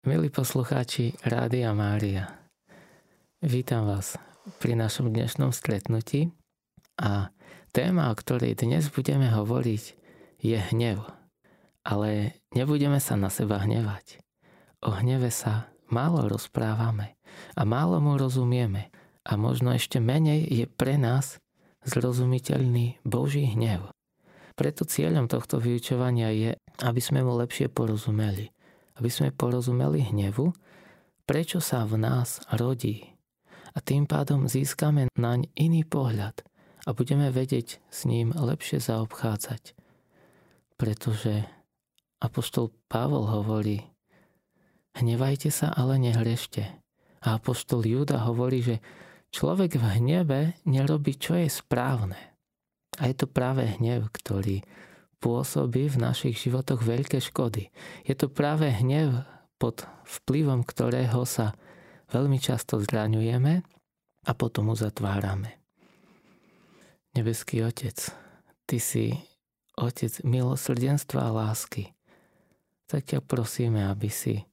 Milí 0.00 0.32
poslucháči 0.32 1.12
Rádia 1.20 1.76
Mária, 1.76 2.32
vítam 3.44 3.84
vás 3.84 4.16
pri 4.56 4.72
našom 4.72 5.12
dnešnom 5.12 5.52
stretnutí 5.52 6.32
a 6.96 7.28
téma, 7.76 8.08
o 8.08 8.16
ktorej 8.16 8.56
dnes 8.56 8.88
budeme 8.88 9.28
hovoriť, 9.28 9.84
je 10.40 10.56
hnev. 10.56 11.04
Ale 11.84 12.32
nebudeme 12.56 12.96
sa 12.96 13.20
na 13.20 13.28
seba 13.28 13.60
hnevať. 13.60 14.24
O 14.80 14.88
hneve 14.88 15.28
sa 15.28 15.68
málo 15.92 16.32
rozprávame 16.32 17.20
a 17.52 17.68
málo 17.68 18.00
mu 18.00 18.16
rozumieme 18.16 18.88
a 19.28 19.36
možno 19.36 19.68
ešte 19.76 20.00
menej 20.00 20.48
je 20.48 20.64
pre 20.64 20.96
nás 20.96 21.36
zrozumiteľný 21.84 23.04
Boží 23.04 23.52
hnev. 23.52 23.92
Preto 24.56 24.88
cieľom 24.88 25.28
tohto 25.28 25.60
vyučovania 25.60 26.32
je, 26.32 26.56
aby 26.88 27.00
sme 27.04 27.20
mu 27.20 27.36
lepšie 27.36 27.68
porozumeli– 27.68 28.48
aby 28.98 29.10
sme 29.12 29.34
porozumeli 29.34 30.02
hnevu, 30.02 30.50
prečo 31.28 31.62
sa 31.62 31.86
v 31.86 32.00
nás 32.00 32.42
rodí. 32.54 33.06
A 33.70 33.78
tým 33.78 34.10
pádom 34.10 34.50
získame 34.50 35.06
naň 35.14 35.46
iný 35.54 35.86
pohľad 35.86 36.42
a 36.86 36.90
budeme 36.90 37.30
vedieť 37.30 37.78
s 37.86 38.08
ním 38.08 38.34
lepšie 38.34 38.82
zaobchádzať. 38.82 39.78
Pretože 40.74 41.46
Apoštol 42.18 42.74
Pavol 42.90 43.30
hovorí, 43.30 43.84
hnevajte 44.98 45.54
sa, 45.54 45.70
ale 45.70 46.02
nehrešte. 46.02 46.66
A 47.20 47.36
Apoštol 47.36 47.84
Júda 47.84 48.26
hovorí, 48.26 48.64
že 48.64 48.76
človek 49.30 49.78
v 49.78 49.84
hneve 50.00 50.40
nerobí, 50.66 51.14
čo 51.14 51.38
je 51.38 51.46
správne. 51.46 52.18
A 52.98 53.06
je 53.08 53.14
to 53.16 53.30
práve 53.30 53.64
hnev, 53.78 54.10
ktorý 54.10 54.60
pôsobí 55.20 55.92
v 55.92 56.00
našich 56.00 56.40
životoch 56.40 56.80
veľké 56.80 57.20
škody. 57.20 57.68
Je 58.08 58.16
to 58.16 58.32
práve 58.32 58.66
hnev, 58.66 59.22
pod 59.60 59.84
vplyvom 60.08 60.64
ktorého 60.64 61.28
sa 61.28 61.52
veľmi 62.08 62.40
často 62.40 62.80
zraňujeme 62.80 63.60
a 64.24 64.32
potom 64.32 64.72
uzatvárame. 64.72 65.60
Nebeský 67.12 67.60
Otec, 67.62 67.96
Ty 68.64 68.78
si 68.80 69.12
Otec 69.76 70.24
milosrdenstva 70.24 71.28
a 71.28 71.34
lásky. 71.34 71.92
Tak 72.88 73.06
ťa 73.06 73.20
prosíme, 73.22 73.86
aby 73.86 74.08
si 74.08 74.46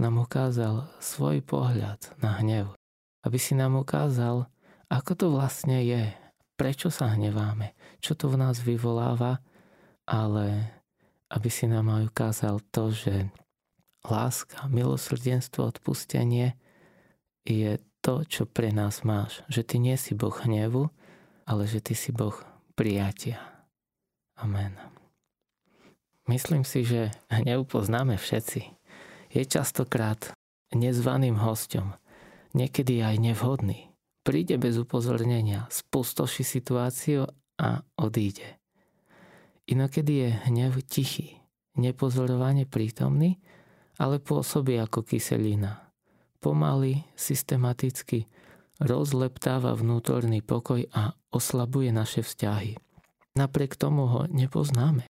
nám 0.00 0.22
ukázal 0.22 0.88
svoj 1.02 1.44
pohľad 1.44 2.00
na 2.22 2.40
hnev. 2.40 2.72
Aby 3.22 3.38
si 3.38 3.54
nám 3.54 3.78
ukázal, 3.78 4.48
ako 4.90 5.12
to 5.14 5.26
vlastne 5.32 5.80
je, 5.84 6.10
prečo 6.56 6.92
sa 6.92 7.12
hneváme, 7.14 7.72
čo 8.02 8.12
to 8.12 8.28
v 8.28 8.40
nás 8.40 8.60
vyvoláva 8.60 9.40
ale 10.06 10.70
aby 11.32 11.48
si 11.48 11.64
nám 11.64 11.88
aj 11.88 12.12
ukázal 12.12 12.56
to, 12.68 12.92
že 12.92 13.32
láska, 14.04 14.68
milosrdenstvo, 14.68 15.72
odpustenie 15.72 16.58
je 17.46 17.80
to, 18.02 18.26
čo 18.26 18.44
pre 18.44 18.74
nás 18.74 19.06
máš. 19.06 19.40
Že 19.48 19.62
ty 19.64 19.76
nie 19.78 19.96
si 19.96 20.12
Boh 20.12 20.34
hnevu, 20.34 20.90
ale 21.46 21.62
že 21.64 21.80
ty 21.80 21.94
si 21.96 22.10
Boh 22.12 22.34
prijatia. 22.74 23.38
Amen. 24.36 24.74
Myslím 26.26 26.62
si, 26.62 26.86
že 26.86 27.10
hnev 27.30 27.66
poznáme 27.66 28.18
všetci. 28.18 28.60
Je 29.32 29.42
častokrát 29.48 30.34
nezvaným 30.74 31.40
hostom, 31.40 31.96
niekedy 32.52 33.00
aj 33.02 33.16
nevhodný. 33.18 33.90
Príde 34.22 34.54
bez 34.54 34.78
upozornenia, 34.78 35.66
spustoší 35.66 36.46
situáciu 36.46 37.26
a 37.58 37.82
odíde. 37.98 38.61
Inokedy 39.70 40.26
je 40.26 40.30
hnev 40.50 40.82
tichý, 40.86 41.38
nepozorovane 41.78 42.66
prítomný, 42.66 43.38
ale 44.00 44.18
pôsobí 44.18 44.74
ako 44.80 45.06
kyselina. 45.06 45.92
Pomaly, 46.42 47.06
systematicky 47.14 48.26
rozleptáva 48.82 49.78
vnútorný 49.78 50.42
pokoj 50.42 50.82
a 50.90 51.14
oslabuje 51.30 51.94
naše 51.94 52.26
vzťahy. 52.26 52.74
Napriek 53.38 53.78
tomu 53.78 54.10
ho 54.10 54.20
nepoznáme 54.26 55.06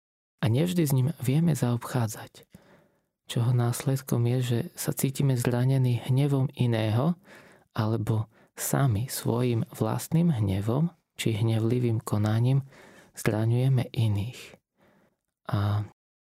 a 0.42 0.46
nevždy 0.48 0.84
s 0.88 0.96
ním 0.96 1.12
vieme 1.20 1.52
zaobchádzať. 1.52 2.48
Čoho 3.28 3.52
následkom 3.52 4.24
je, 4.24 4.40
že 4.40 4.60
sa 4.80 4.96
cítime 4.96 5.36
zranení 5.36 6.00
hnevom 6.08 6.48
iného 6.56 7.20
alebo 7.76 8.32
sami 8.56 9.12
svojim 9.12 9.68
vlastným 9.76 10.32
hnevom 10.32 10.90
či 11.20 11.36
hnevlivým 11.36 12.00
konaním 12.02 12.64
zraňujeme 13.18 13.90
iných. 13.90 14.42
A 15.50 15.82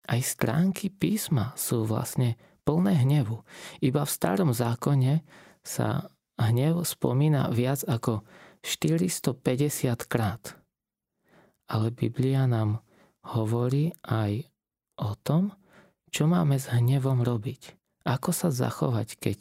aj 0.05 0.21
stránky 0.21 0.93
písma 0.93 1.57
sú 1.57 1.83
vlastne 1.83 2.37
plné 2.61 3.01
hnevu. 3.01 3.41
Iba 3.81 4.05
v 4.05 4.11
starom 4.13 4.51
zákone 4.53 5.25
sa 5.65 6.13
hnev 6.37 6.85
spomína 6.85 7.49
viac 7.49 7.81
ako 7.85 8.21
450 8.61 10.05
krát. 10.05 10.57
Ale 11.65 11.89
Biblia 11.89 12.45
nám 12.45 12.85
hovorí 13.25 13.89
aj 14.05 14.45
o 15.01 15.17
tom, 15.17 15.53
čo 16.13 16.29
máme 16.29 16.61
s 16.61 16.69
hnevom 16.69 17.25
robiť. 17.25 17.73
Ako 18.05 18.29
sa 18.29 18.53
zachovať, 18.53 19.17
keď 19.17 19.39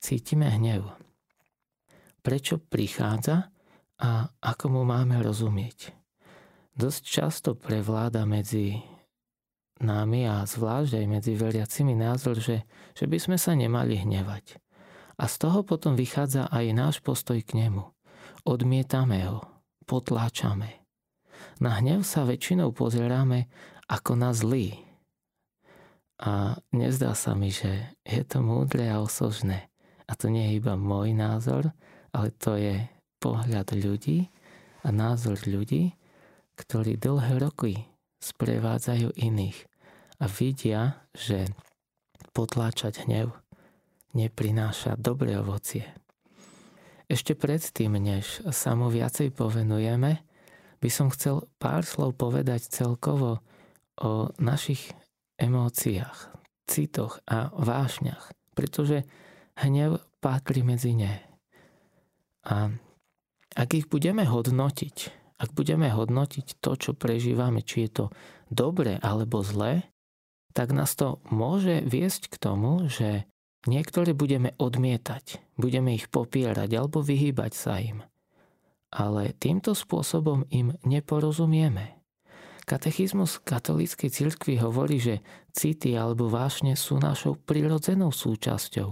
cítime 0.00 0.48
hnev. 0.48 0.88
Prečo 2.24 2.56
prichádza 2.56 3.52
a 4.00 4.32
ako 4.40 4.64
mu 4.72 4.82
máme 4.88 5.20
rozumieť 5.20 5.95
dosť 6.76 7.02
často 7.02 7.50
prevláda 7.56 8.28
medzi 8.28 8.84
nami 9.80 10.24
a 10.28 10.44
zvlášť 10.44 11.00
aj 11.00 11.06
medzi 11.08 11.32
veriacimi 11.36 11.92
názor, 11.96 12.40
že, 12.40 12.64
že 12.96 13.04
by 13.08 13.18
sme 13.20 13.36
sa 13.36 13.52
nemali 13.56 14.00
hnevať. 14.00 14.60
A 15.16 15.24
z 15.28 15.34
toho 15.40 15.64
potom 15.64 15.96
vychádza 15.96 16.48
aj 16.52 16.66
náš 16.76 16.96
postoj 17.00 17.40
k 17.40 17.56
nemu. 17.56 17.88
Odmietame 18.44 19.24
ho, 19.24 19.40
potláčame. 19.88 20.84
Na 21.56 21.80
hnev 21.80 22.04
sa 22.04 22.28
väčšinou 22.28 22.72
pozeráme 22.76 23.48
ako 23.88 24.12
na 24.16 24.36
zlý. 24.36 24.76
A 26.20 26.60
nezdá 26.72 27.12
sa 27.16 27.36
mi, 27.36 27.52
že 27.52 27.96
je 28.04 28.20
to 28.24 28.40
múdre 28.40 28.88
a 28.88 29.00
osožné. 29.00 29.68
A 30.08 30.12
to 30.16 30.28
nie 30.32 30.52
je 30.52 30.56
iba 30.60 30.76
môj 30.76 31.12
názor, 31.16 31.72
ale 32.12 32.32
to 32.36 32.56
je 32.56 32.84
pohľad 33.20 33.72
ľudí 33.72 34.28
a 34.84 34.92
názor 34.92 35.40
ľudí, 35.44 35.96
ktorí 36.56 36.96
dlhé 36.96 37.38
roky 37.38 37.86
sprevádzajú 38.18 39.14
iných 39.14 39.58
a 40.18 40.24
vidia, 40.26 41.04
že 41.12 41.52
potláčať 42.32 43.04
hnev 43.04 43.32
neprináša 44.16 44.96
dobré 44.96 45.36
ovocie. 45.36 45.84
Ešte 47.06 47.38
predtým, 47.38 48.00
než 48.00 48.42
sa 48.50 48.74
mu 48.74 48.90
viacej 48.90 49.30
povenujeme, 49.30 50.24
by 50.80 50.88
som 50.90 51.12
chcel 51.12 51.46
pár 51.60 51.86
slov 51.86 52.18
povedať 52.18 52.66
celkovo 52.66 53.44
o 53.96 54.32
našich 54.42 54.92
emóciách, 55.38 56.32
citoch 56.66 57.22
a 57.28 57.52
vášňach, 57.54 58.32
pretože 58.56 59.06
hnev 59.60 60.02
patrí 60.18 60.66
medzi 60.66 60.96
ne. 60.96 61.22
A 62.48 62.72
ak 63.56 63.68
ich 63.72 63.86
budeme 63.88 64.26
hodnotiť 64.26 65.25
ak 65.36 65.52
budeme 65.52 65.92
hodnotiť 65.92 66.60
to, 66.64 66.72
čo 66.76 66.90
prežívame, 66.96 67.60
či 67.60 67.88
je 67.88 67.90
to 67.92 68.04
dobre 68.48 68.96
alebo 69.00 69.44
zlé, 69.44 69.88
tak 70.56 70.72
nás 70.72 70.96
to 70.96 71.20
môže 71.28 71.84
viesť 71.84 72.32
k 72.32 72.36
tomu, 72.40 72.88
že 72.88 73.28
niektoré 73.68 74.16
budeme 74.16 74.56
odmietať, 74.56 75.56
budeme 75.60 75.92
ich 75.92 76.08
popierať 76.08 76.70
alebo 76.72 77.04
vyhýbať 77.04 77.52
sa 77.52 77.76
im. 77.76 78.00
Ale 78.88 79.36
týmto 79.36 79.76
spôsobom 79.76 80.48
im 80.48 80.72
neporozumieme. 80.88 82.00
Katechizmus 82.66 83.38
katolíckej 83.44 84.10
cirkvi 84.10 84.58
hovorí, 84.58 84.98
že 84.98 85.22
city 85.52 85.94
alebo 85.94 86.26
vášne 86.26 86.74
sú 86.74 86.98
našou 86.98 87.38
prirodzenou 87.38 88.10
súčasťou 88.10 88.90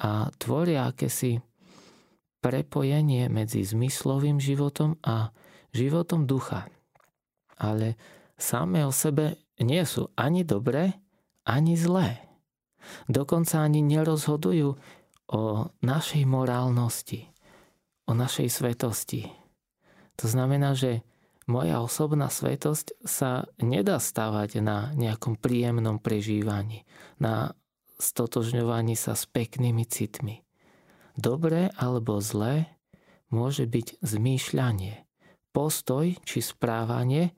a 0.00 0.32
tvoria 0.40 0.88
akési 0.88 1.42
prepojenie 2.40 3.28
medzi 3.28 3.60
zmyslovým 3.62 4.40
životom 4.40 4.96
a 5.04 5.28
životom 5.72 6.28
ducha. 6.28 6.68
Ale 7.56 7.96
samé 8.36 8.84
o 8.84 8.92
sebe 8.92 9.40
nie 9.60 9.82
sú 9.84 10.12
ani 10.16 10.44
dobré, 10.44 10.96
ani 11.44 11.74
zlé. 11.74 12.22
Dokonca 13.06 13.62
ani 13.62 13.80
nerozhodujú 13.82 14.68
o 15.32 15.42
našej 15.80 16.24
morálnosti, 16.28 17.30
o 18.06 18.12
našej 18.12 18.48
svetosti. 18.50 19.30
To 20.20 20.26
znamená, 20.28 20.76
že 20.76 21.06
moja 21.46 21.82
osobná 21.82 22.30
svetosť 22.30 23.02
sa 23.02 23.50
nedá 23.58 23.98
stavať 23.98 24.62
na 24.62 24.94
nejakom 24.94 25.34
príjemnom 25.38 25.98
prežívaní, 25.98 26.86
na 27.18 27.54
stotožňovaní 27.98 28.94
sa 28.98 29.14
s 29.14 29.26
peknými 29.30 29.86
citmi. 29.86 30.42
Dobré 31.14 31.70
alebo 31.78 32.18
zlé 32.22 32.66
môže 33.30 33.66
byť 33.66 34.02
zmýšľanie, 34.02 35.02
postoj 35.52 36.16
či 36.24 36.40
správanie, 36.40 37.36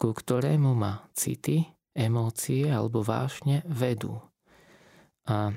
ku 0.00 0.16
ktorému 0.16 0.72
ma 0.72 1.04
city, 1.12 1.62
emócie 1.92 2.66
alebo 2.72 3.04
vášne 3.04 3.62
vedú. 3.68 4.16
A 5.28 5.52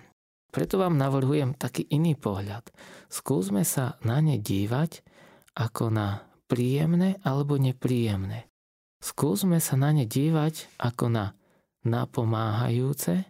Preto 0.54 0.78
vám 0.78 1.02
navrhujem 1.02 1.58
taký 1.58 1.90
iný 1.90 2.14
pohľad. 2.14 2.70
Skúsme 3.10 3.66
sa 3.66 3.98
na 4.06 4.22
ne 4.22 4.38
dívať 4.38 5.02
ako 5.58 5.90
na 5.90 6.30
príjemné 6.46 7.18
alebo 7.26 7.58
nepríjemné. 7.58 8.46
Skúsme 9.02 9.58
sa 9.58 9.74
na 9.82 9.90
ne 9.90 10.06
dívať 10.06 10.78
ako 10.78 11.10
na 11.10 11.34
napomáhajúce 11.82 13.26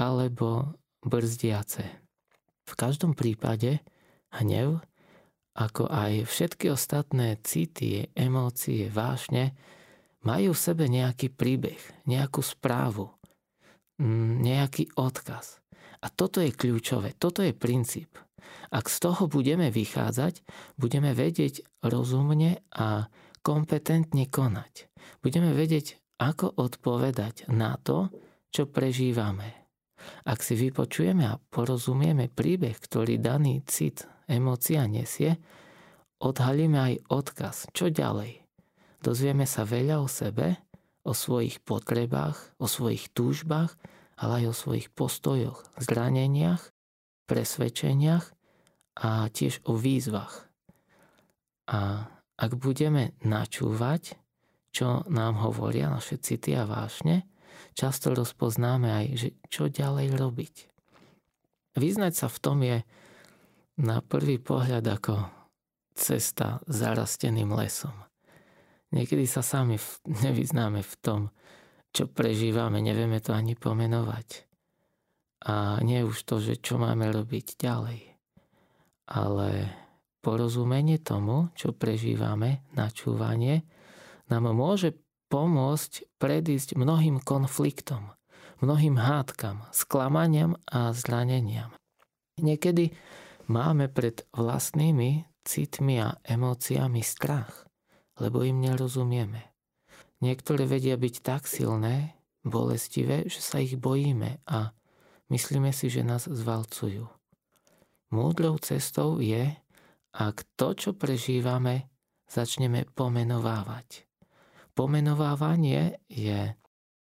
alebo 0.00 0.80
brzdiace. 1.04 1.84
V 2.64 2.72
každom 2.72 3.12
prípade 3.12 3.84
hnev, 4.32 4.80
ako 5.56 5.88
aj 5.88 6.28
všetky 6.28 6.68
ostatné 6.68 7.40
city, 7.40 8.12
emócie, 8.12 8.92
vášne, 8.92 9.56
majú 10.20 10.52
v 10.52 10.62
sebe 10.62 10.84
nejaký 10.84 11.32
príbeh, 11.32 11.80
nejakú 12.04 12.44
správu, 12.44 13.08
mm, 13.96 14.44
nejaký 14.44 14.92
odkaz. 15.00 15.64
A 16.04 16.12
toto 16.12 16.44
je 16.44 16.52
kľúčové, 16.52 17.16
toto 17.16 17.40
je 17.40 17.56
princíp. 17.56 18.20
Ak 18.68 18.92
z 18.92 19.00
toho 19.00 19.26
budeme 19.26 19.72
vychádzať, 19.72 20.44
budeme 20.76 21.16
vedieť 21.16 21.64
rozumne 21.80 22.60
a 22.74 23.08
kompetentne 23.40 24.28
konať. 24.28 24.92
Budeme 25.22 25.54
vedieť, 25.54 25.96
ako 26.16 26.52
odpovedať 26.56 27.48
na 27.52 27.76
to, 27.80 28.08
čo 28.50 28.68
prežívame. 28.68 29.68
Ak 30.24 30.40
si 30.40 30.56
vypočujeme 30.56 31.24
a 31.28 31.40
porozumieme 31.50 32.28
príbeh, 32.28 32.76
ktorý 32.76 33.20
daný 33.20 33.62
cit, 33.68 34.06
emócia 34.30 34.86
nesie, 34.86 35.38
odhalíme 36.22 36.78
aj 36.78 36.94
odkaz, 37.10 37.56
čo 37.72 37.90
ďalej. 37.90 38.42
Dozvieme 39.02 39.46
sa 39.46 39.62
veľa 39.62 40.02
o 40.02 40.08
sebe, 40.10 40.58
o 41.06 41.14
svojich 41.14 41.62
potrebách, 41.62 42.58
o 42.58 42.66
svojich 42.66 43.14
túžbách, 43.14 43.78
ale 44.18 44.42
aj 44.42 44.44
o 44.50 44.54
svojich 44.54 44.88
postojoch, 44.90 45.62
zraneniach, 45.78 46.74
presvedčeniach 47.30 48.26
a 48.98 49.30
tiež 49.30 49.62
o 49.68 49.78
výzvach. 49.78 50.48
A 51.70 52.10
ak 52.36 52.52
budeme 52.58 53.14
načúvať, 53.22 54.18
čo 54.72 55.04
nám 55.08 55.40
hovoria 55.40 55.88
naše 55.88 56.20
city 56.20 56.52
a 56.58 56.68
vášne, 56.68 57.24
často 57.72 58.12
rozpoznáme 58.12 58.88
aj, 58.88 59.06
že 59.16 59.28
čo 59.48 59.68
ďalej 59.72 60.16
robiť. 60.16 60.54
Vyznať 61.76 62.12
sa 62.16 62.28
v 62.32 62.38
tom 62.40 62.58
je 62.64 62.80
na 63.76 64.00
prvý 64.00 64.40
pohľad 64.40 64.84
ako 64.84 65.14
cesta 65.96 66.60
zarasteným 66.68 67.52
lesom. 67.52 67.94
Niekedy 68.92 69.24
sa 69.28 69.42
sami 69.44 69.76
nevyznáme 70.06 70.80
v 70.80 70.94
tom, 71.02 71.20
čo 71.90 72.08
prežívame, 72.08 72.84
nevieme 72.84 73.18
to 73.20 73.32
ani 73.32 73.56
pomenovať. 73.56 74.44
A 75.48 75.80
nie 75.84 76.04
už 76.04 76.16
to, 76.24 76.40
že 76.40 76.60
čo 76.60 76.80
máme 76.80 77.08
robiť 77.12 77.60
ďalej, 77.60 78.00
ale 79.12 79.48
porozumenie 80.24 80.98
tomu, 80.98 81.52
čo 81.54 81.76
prežívame, 81.76 82.64
načúvanie, 82.72 83.62
nám 84.26 84.50
môže 84.50 84.96
pomôcť 85.30 86.18
predísť 86.18 86.74
mnohým 86.74 87.22
konfliktom, 87.22 88.14
mnohým 88.58 88.98
hádkam, 88.98 89.62
sklamaniam 89.70 90.58
a 90.66 90.90
zraneniam. 90.96 91.70
Niekedy 92.40 92.92
máme 93.46 93.90
pred 93.90 94.26
vlastnými 94.34 95.26
citmi 95.46 96.02
a 96.02 96.18
emóciami 96.26 97.02
strach, 97.02 97.66
lebo 98.18 98.42
im 98.42 98.58
nerozumieme. 98.62 99.54
Niektoré 100.22 100.64
vedia 100.64 100.96
byť 100.96 101.14
tak 101.22 101.44
silné, 101.46 102.16
bolestivé, 102.46 103.26
že 103.26 103.42
sa 103.42 103.58
ich 103.58 103.74
bojíme 103.74 104.40
a 104.46 104.70
myslíme 105.28 105.74
si, 105.74 105.90
že 105.90 106.06
nás 106.06 106.30
zvalcujú. 106.30 107.10
Múdrou 108.14 108.54
cestou 108.62 109.18
je, 109.18 109.50
ak 110.14 110.46
to, 110.54 110.72
čo 110.78 110.90
prežívame, 110.94 111.90
začneme 112.30 112.86
pomenovávať. 112.94 114.06
Pomenovávanie 114.78 115.98
je 116.06 116.54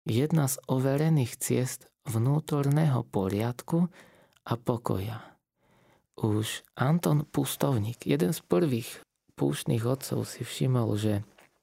jedna 0.08 0.46
z 0.48 0.56
overených 0.66 1.36
ciest 1.36 1.92
vnútorného 2.08 3.04
poriadku 3.04 3.92
a 4.46 4.52
pokoja. 4.56 5.35
Už 6.16 6.64
Anton 6.80 7.28
Pustovník, 7.28 8.08
jeden 8.08 8.32
z 8.32 8.40
prvých 8.40 9.04
púštnych 9.36 9.84
otcov, 9.84 10.24
si 10.24 10.48
všimol, 10.48 10.96
že 10.96 11.14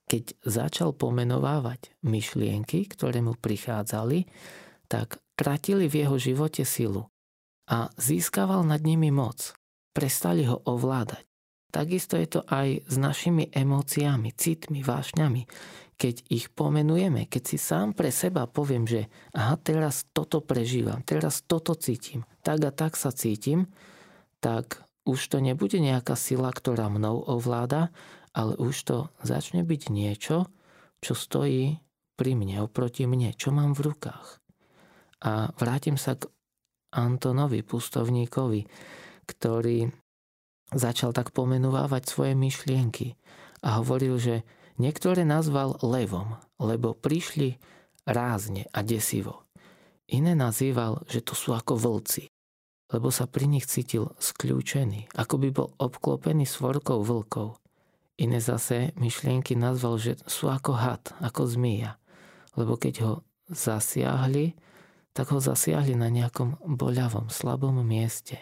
keď 0.05 0.37
začal 0.45 0.93
pomenovávať 0.93 1.97
myšlienky, 2.05 2.85
ktoré 2.85 3.25
mu 3.25 3.33
prichádzali, 3.33 4.29
tak 4.85 5.17
tratili 5.33 5.89
v 5.89 6.05
jeho 6.05 6.17
živote 6.21 6.61
silu 6.69 7.09
a 7.65 7.89
získaval 7.97 8.61
nad 8.61 8.85
nimi 8.85 9.09
moc. 9.09 9.57
Prestali 9.93 10.45
ho 10.45 10.61
ovládať. 10.69 11.25
Takisto 11.73 12.21
je 12.21 12.27
to 12.29 12.41
aj 12.45 12.85
s 12.85 12.95
našimi 13.01 13.49
emóciami, 13.49 14.29
citmi, 14.37 14.85
vášňami. 14.85 15.49
Keď 15.97 16.15
ich 16.29 16.53
pomenujeme, 16.53 17.25
keď 17.25 17.43
si 17.49 17.57
sám 17.57 17.97
pre 17.97 18.13
seba 18.13 18.45
poviem, 18.45 18.85
že 18.85 19.09
aha, 19.33 19.57
teraz 19.57 20.05
toto 20.13 20.45
prežívam, 20.45 21.01
teraz 21.01 21.41
toto 21.41 21.73
cítim, 21.73 22.21
tak 22.45 22.61
a 22.61 22.69
tak 22.69 22.93
sa 22.93 23.09
cítim, 23.09 23.65
tak 24.43 24.83
už 25.07 25.31
to 25.31 25.39
nebude 25.39 25.79
nejaká 25.79 26.19
sila, 26.19 26.51
ktorá 26.51 26.91
mnou 26.91 27.23
ovláda, 27.23 27.95
ale 28.35 28.59
už 28.59 28.75
to 28.83 28.97
začne 29.23 29.63
byť 29.63 29.81
niečo, 29.87 30.51
čo 30.99 31.13
stojí 31.15 31.79
pri 32.19 32.35
mne, 32.35 32.67
oproti 32.67 33.07
mne, 33.07 33.31
čo 33.31 33.55
mám 33.55 33.71
v 33.71 33.91
rukách. 33.91 34.43
A 35.23 35.55
vrátim 35.55 35.95
sa 35.95 36.19
k 36.19 36.27
Antonovi 36.91 37.63
Pustovníkovi, 37.63 38.67
ktorý 39.23 39.87
začal 40.75 41.15
tak 41.15 41.31
pomenúvať 41.31 42.03
svoje 42.03 42.33
myšlienky 42.35 43.15
a 43.63 43.79
hovoril, 43.79 44.19
že 44.19 44.35
niektoré 44.75 45.23
nazval 45.23 45.79
levom, 45.79 46.35
lebo 46.59 46.91
prišli 46.91 47.55
rázne 48.03 48.67
a 48.75 48.83
desivo. 48.83 49.47
Iné 50.11 50.35
nazýval, 50.35 51.07
že 51.07 51.23
to 51.23 51.31
sú 51.31 51.55
ako 51.55 51.79
vlci, 51.79 52.32
lebo 52.93 53.09
sa 53.09 53.25
pri 53.25 53.49
nich 53.49 53.65
cítil 53.65 54.13
skľúčený, 54.21 55.09
ako 55.17 55.35
by 55.41 55.49
bol 55.49 55.69
obklopený 55.81 56.45
svorkou 56.45 57.01
vlkov. 57.01 57.57
Iné 58.21 58.37
zase 58.37 58.93
myšlienky 58.93 59.57
nazval, 59.57 59.97
že 59.97 60.21
sú 60.29 60.53
ako 60.53 60.77
had, 60.77 61.01
ako 61.17 61.49
zmija. 61.49 61.97
Lebo 62.53 62.77
keď 62.77 62.93
ho 63.01 63.13
zasiahli, 63.49 64.53
tak 65.17 65.33
ho 65.33 65.41
zasiahli 65.41 65.97
na 65.97 66.13
nejakom 66.13 66.61
boľavom, 66.61 67.33
slabom 67.33 67.81
mieste. 67.81 68.37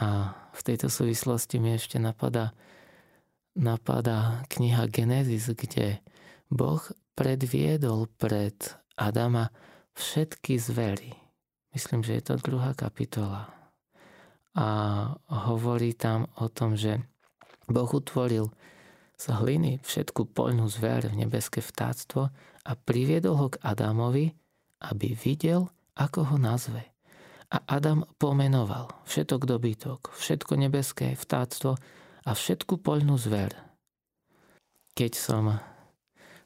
A 0.00 0.32
v 0.56 0.60
tejto 0.64 0.88
súvislosti 0.88 1.60
mi 1.60 1.76
ešte 1.76 2.00
napadá, 2.00 2.56
napadá 3.52 4.42
kniha 4.48 4.88
Genesis, 4.88 5.52
kde 5.52 6.00
Boh 6.48 6.80
predviedol 7.12 8.08
pred 8.16 8.56
Adama 8.96 9.52
všetky 9.94 10.56
zvery. 10.58 11.23
Myslím, 11.74 12.06
že 12.06 12.16
je 12.16 12.22
to 12.22 12.38
druhá 12.38 12.72
kapitola. 12.72 13.50
A 14.54 14.66
hovorí 15.26 15.98
tam 15.98 16.30
o 16.38 16.46
tom, 16.46 16.78
že 16.78 17.02
Boh 17.66 17.90
utvoril 17.90 18.54
z 19.18 19.24
hliny 19.34 19.82
všetku 19.82 20.30
poľnú 20.30 20.70
zver 20.70 21.10
v 21.10 21.26
nebeské 21.26 21.58
vtáctvo 21.58 22.30
a 22.62 22.72
priviedol 22.78 23.34
ho 23.34 23.46
k 23.50 23.58
Adamovi, 23.66 24.30
aby 24.86 25.18
videl, 25.18 25.66
ako 25.98 26.34
ho 26.34 26.36
nazve. 26.38 26.94
A 27.50 27.58
Adam 27.66 28.06
pomenoval 28.18 28.90
všetok 29.06 29.46
dobytok, 29.46 30.14
všetko 30.14 30.58
nebeské 30.58 31.18
vtáctvo 31.18 31.78
a 32.26 32.30
všetku 32.30 32.82
poľnú 32.82 33.14
zver. 33.18 33.54
Keď 34.94 35.12
som 35.14 35.58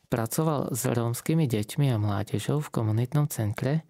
pracoval 0.08 0.72
s 0.72 0.88
rómskymi 0.88 1.44
deťmi 1.44 1.92
a 1.92 2.00
mládežou 2.00 2.64
v 2.64 2.72
komunitnom 2.72 3.28
centre, 3.28 3.84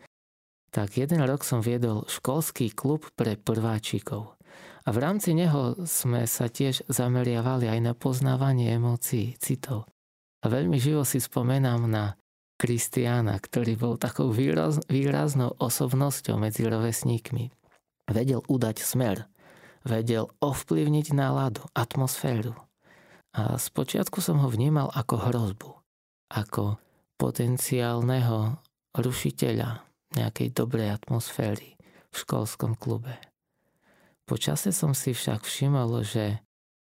tak 0.69 1.01
jeden 1.01 1.25
rok 1.25 1.45
som 1.45 1.65
viedol 1.65 2.05
školský 2.05 2.73
klub 2.77 3.09
pre 3.17 3.41
prváčikov. 3.41 4.37
A 4.85 4.93
v 4.93 4.99
rámci 5.05 5.37
neho 5.37 5.77
sme 5.85 6.25
sa 6.25 6.49
tiež 6.49 6.89
zameriavali 6.89 7.69
aj 7.69 7.81
na 7.81 7.93
poznávanie 7.93 8.73
emócií, 8.73 9.37
citov. 9.37 9.85
A 10.41 10.49
veľmi 10.49 10.81
živo 10.81 11.05
si 11.05 11.21
spomenám 11.21 11.85
na 11.89 12.17
Kristiána, 12.59 13.39
ktorý 13.39 13.79
bol 13.79 13.95
takou 14.01 14.33
výraz, 14.33 14.83
výraznou 14.91 15.55
osobnosťou 15.61 16.41
medzi 16.41 16.67
rovesníkmi. 16.67 17.55
Vedel 18.09 18.41
udať 18.49 18.81
smer, 18.83 19.29
vedel 19.85 20.33
ovplyvniť 20.41 21.07
náladu, 21.15 21.63
atmosféru. 21.77 22.57
A 23.37 23.61
spočiatku 23.61 24.19
som 24.19 24.41
ho 24.41 24.49
vnímal 24.49 24.91
ako 24.91 25.15
hrozbu, 25.29 25.71
ako 26.33 26.81
potenciálneho 27.21 28.59
rušiteľa 28.97 29.88
nejakej 30.17 30.55
dobrej 30.57 30.95
atmosféry 30.95 31.77
v 32.09 32.15
školskom 32.15 32.79
klube. 32.79 33.17
Po 34.29 34.37
čase 34.37 34.73
som 34.77 34.93
si 34.93 35.17
však 35.17 35.45
všimol, 35.45 36.05
že 36.05 36.45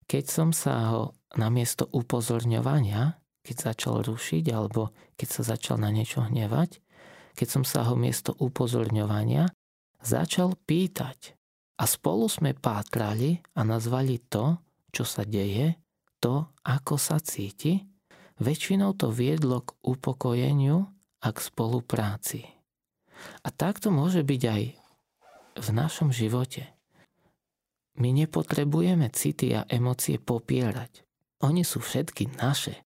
keď 0.09 0.25
som 0.25 0.50
sa 0.50 0.89
ho 0.93 1.13
na 1.38 1.53
miesto 1.53 1.86
upozorňovania, 1.93 3.21
keď 3.45 3.55
začal 3.74 3.95
rušiť 4.01 4.45
alebo 4.50 4.89
keď 5.15 5.27
sa 5.29 5.41
začal 5.53 5.77
na 5.77 5.93
niečo 5.93 6.25
hnevať, 6.25 6.81
keď 7.38 7.47
som 7.47 7.63
sa 7.63 7.86
ho 7.86 7.93
miesto 7.93 8.33
upozorňovania 8.33 9.45
začal 10.01 10.57
pýtať. 10.65 11.38
A 11.77 11.86
spolu 11.86 12.25
sme 12.25 12.57
pátrali 12.57 13.38
a 13.53 13.62
nazvali 13.62 14.17
to, 14.25 14.57
čo 14.89 15.05
sa 15.05 15.21
deje, 15.21 15.77
to, 16.17 16.50
ako 16.65 16.97
sa 16.97 17.21
cíti. 17.21 17.86
Väčšinou 18.41 18.97
to 18.97 19.13
viedlo 19.13 19.62
k 19.62 19.77
upokojeniu 19.86 20.89
a 21.21 21.27
k 21.29 21.38
spolupráci. 21.38 22.57
A 23.45 23.50
takto 23.50 23.89
môže 23.93 24.21
byť 24.21 24.41
aj 24.47 24.63
v 25.57 25.69
našom 25.74 26.13
živote. 26.13 26.69
My 27.97 28.13
nepotrebujeme 28.13 29.09
city 29.09 29.57
a 29.57 29.65
emócie 29.65 30.21
popierať. 30.21 31.01
Oni 31.41 31.65
sú 31.65 31.81
všetky 31.81 32.38
naše. 32.38 32.86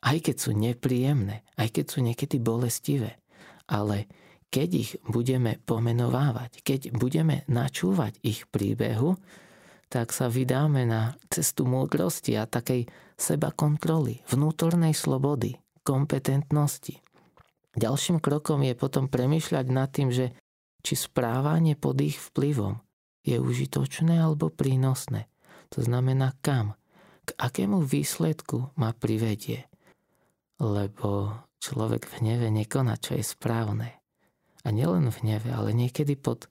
Aj 0.00 0.16
keď 0.16 0.36
sú 0.36 0.50
nepríjemné, 0.56 1.44
aj 1.60 1.68
keď 1.76 1.84
sú 1.92 1.98
niekedy 2.00 2.40
bolestivé. 2.40 3.20
Ale 3.68 4.08
keď 4.48 4.68
ich 4.72 4.90
budeme 5.04 5.60
pomenovávať, 5.64 6.64
keď 6.64 6.80
budeme 6.96 7.44
načúvať 7.50 8.16
ich 8.24 8.48
príbehu, 8.48 9.18
tak 9.92 10.10
sa 10.10 10.26
vydáme 10.26 10.88
na 10.88 11.14
cestu 11.30 11.68
múdrosti 11.68 12.34
a 12.34 12.48
takej 12.48 12.88
seba 13.14 13.52
kontroly, 13.54 14.22
vnútornej 14.30 14.96
slobody, 14.96 15.56
kompetentnosti. 15.86 17.05
Ďalším 17.76 18.24
krokom 18.24 18.64
je 18.64 18.72
potom 18.72 19.06
premyšľať 19.12 19.66
nad 19.68 19.92
tým, 19.92 20.08
že 20.08 20.32
či 20.80 20.96
správanie 20.96 21.76
pod 21.76 22.00
ich 22.00 22.16
vplyvom 22.16 22.80
je 23.26 23.36
užitočné 23.36 24.16
alebo 24.16 24.48
prínosné. 24.48 25.28
To 25.74 25.84
znamená 25.84 26.32
kam, 26.40 26.78
k 27.26 27.34
akému 27.36 27.82
výsledku 27.82 28.72
ma 28.78 28.94
privedie. 28.94 29.66
Lebo 30.56 31.36
človek 31.58 32.06
v 32.06 32.16
hneve 32.22 32.48
nekoná, 32.54 32.96
čo 32.96 33.18
je 33.18 33.24
správne. 33.26 33.98
A 34.62 34.68
nielen 34.70 35.10
v 35.10 35.20
hneve, 35.26 35.50
ale 35.50 35.76
niekedy 35.76 36.14
pod 36.16 36.46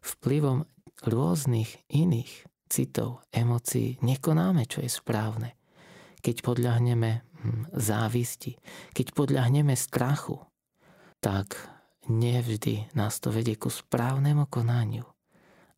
vplyvom 0.00 0.64
rôznych 1.04 1.82
iných 1.90 2.46
citov, 2.70 3.26
emócií 3.34 3.98
nekonáme, 4.00 4.64
čo 4.70 4.80
je 4.80 4.88
správne. 4.88 5.58
Keď 6.22 6.46
podľahneme 6.46 7.10
hm, 7.20 7.74
závisti, 7.74 8.54
keď 8.94 9.12
podľahneme 9.12 9.74
strachu, 9.74 10.49
tak 11.20 11.56
nevždy 12.08 12.90
nás 12.96 13.20
to 13.20 13.30
vedie 13.30 13.54
ku 13.54 13.68
správnemu 13.68 14.48
konaniu. 14.48 15.06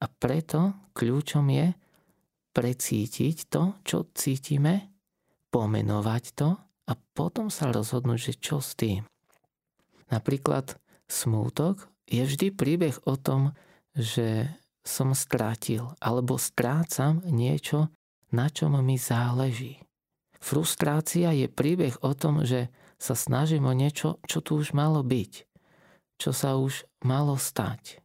A 0.03 0.07
preto 0.07 0.91
kľúčom 0.95 1.47
je 1.51 1.75
precítiť 2.55 3.37
to, 3.51 3.79
čo 3.87 4.11
cítime, 4.15 4.91
pomenovať 5.53 6.25
to 6.35 6.49
a 6.89 6.93
potom 7.15 7.53
sa 7.53 7.71
rozhodnúť, 7.71 8.33
že 8.33 8.35
čo 8.41 8.59
s 8.59 8.75
tým. 8.75 9.05
Napríklad 10.11 10.77
smútok 11.07 11.87
je 12.09 12.23
vždy 12.25 12.53
príbeh 12.53 12.97
o 13.09 13.15
tom, 13.17 13.55
že 13.93 14.49
som 14.83 15.15
strátil 15.15 15.95
alebo 16.03 16.41
strácam 16.41 17.23
niečo, 17.29 17.93
na 18.35 18.51
čom 18.51 18.75
mi 18.83 18.99
záleží. 18.99 19.79
Frustrácia 20.43 21.31
je 21.31 21.47
príbeh 21.47 21.95
o 22.03 22.13
tom, 22.19 22.43
že 22.43 22.73
sa 23.03 23.19
snažím 23.19 23.67
o 23.67 23.75
niečo, 23.75 24.23
čo 24.31 24.39
tu 24.39 24.63
už 24.63 24.79
malo 24.79 25.03
byť, 25.03 25.33
čo 26.23 26.31
sa 26.31 26.55
už 26.55 26.87
malo 27.03 27.35
stať. 27.35 27.99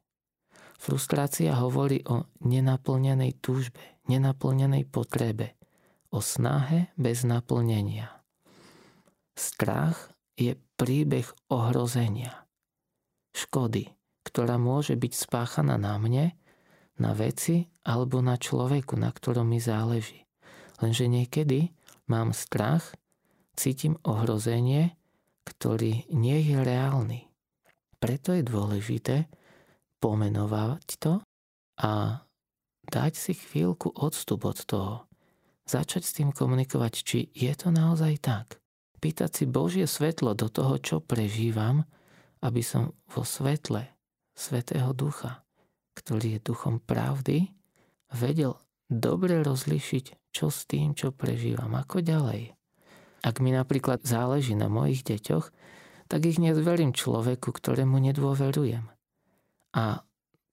Frustrácia 0.81 1.53
hovorí 1.53 2.01
o 2.09 2.25
nenaplnenej 2.41 3.37
túžbe, 3.37 4.01
nenaplnenej 4.09 4.89
potrebe, 4.89 5.53
o 6.09 6.17
snahe 6.17 6.89
bez 6.97 7.21
naplnenia. 7.21 8.09
Strach 9.37 10.09
je 10.33 10.57
príbeh 10.81 11.29
ohrozenia, 11.53 12.45
škody, 13.37 13.93
ktorá 14.25 14.57
môže 14.57 14.97
byť 14.97 15.13
spáchaná 15.13 15.77
na 15.77 16.01
mne, 16.01 16.33
na 16.97 17.13
veci 17.13 17.69
alebo 17.85 18.25
na 18.25 18.37
človeku, 18.37 18.97
na 18.97 19.13
ktorom 19.13 19.45
mi 19.53 19.61
záleží. 19.61 20.25
Lenže 20.81 21.05
niekedy 21.05 21.69
mám 22.09 22.33
strach 22.33 22.97
cítim 23.57 23.97
ohrozenie, 24.05 24.93
ktorý 25.43 26.05
nie 26.13 26.39
je 26.45 26.57
reálny. 26.61 27.25
Preto 27.97 28.37
je 28.37 28.45
dôležité 28.45 29.25
pomenovať 29.97 30.85
to 31.01 31.13
a 31.81 32.21
dať 32.85 33.13
si 33.17 33.33
chvíľku 33.33 33.89
odstup 33.97 34.45
od 34.45 34.61
toho. 34.61 34.95
Začať 35.67 36.03
s 36.05 36.15
tým 36.15 36.29
komunikovať, 36.31 36.93
či 37.03 37.19
je 37.33 37.51
to 37.57 37.73
naozaj 37.73 38.15
tak. 38.21 38.61
Pýtať 39.01 39.43
si 39.43 39.45
Božie 39.49 39.85
svetlo 39.89 40.37
do 40.37 40.47
toho, 40.47 40.79
čo 40.79 40.97
prežívam, 41.03 41.83
aby 42.41 42.61
som 42.61 42.93
vo 43.09 43.25
svetle 43.25 43.89
Svetého 44.37 44.93
Ducha, 44.93 45.41
ktorý 45.97 46.37
je 46.37 46.45
duchom 46.45 46.77
pravdy, 46.77 47.49
vedel 48.13 48.57
dobre 48.85 49.41
rozlišiť, 49.41 50.29
čo 50.31 50.53
s 50.53 50.69
tým, 50.69 50.93
čo 50.93 51.09
prežívam, 51.09 51.73
ako 51.73 52.05
ďalej. 52.05 52.56
Ak 53.25 53.41
mi 53.41 53.53
napríklad 53.53 54.05
záleží 54.05 54.53
na 54.53 54.69
mojich 54.69 55.01
deťoch, 55.05 55.49
tak 56.07 56.23
ich 56.23 56.39
nezverím 56.39 56.95
človeku, 56.95 57.51
ktorému 57.51 57.99
nedôverujem. 57.99 58.87
A 59.75 60.07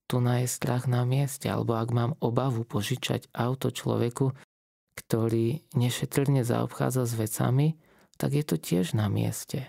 tu 0.04 0.21
je 0.21 0.47
strach 0.47 0.85
na 0.85 1.06
mieste, 1.09 1.49
alebo 1.49 1.80
ak 1.80 1.88
mám 1.94 2.12
obavu 2.21 2.66
požičať 2.66 3.33
auto 3.33 3.73
človeku, 3.73 4.37
ktorý 4.94 5.64
nešetrne 5.75 6.44
zaobchádza 6.44 7.09
s 7.09 7.14
vecami, 7.16 7.68
tak 8.21 8.37
je 8.37 8.44
to 8.47 8.56
tiež 8.61 8.94
na 8.94 9.11
mieste. 9.11 9.66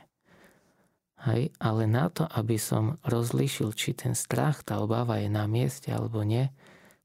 Hej, 1.25 1.56
ale 1.58 1.90
na 1.90 2.14
to, 2.14 2.30
aby 2.30 2.62
som 2.62 3.02
rozlišil, 3.02 3.74
či 3.74 3.98
ten 3.98 4.14
strach, 4.14 4.62
tá 4.62 4.78
obava 4.78 5.18
je 5.18 5.32
na 5.32 5.50
mieste 5.50 5.90
alebo 5.90 6.22
nie, 6.22 6.54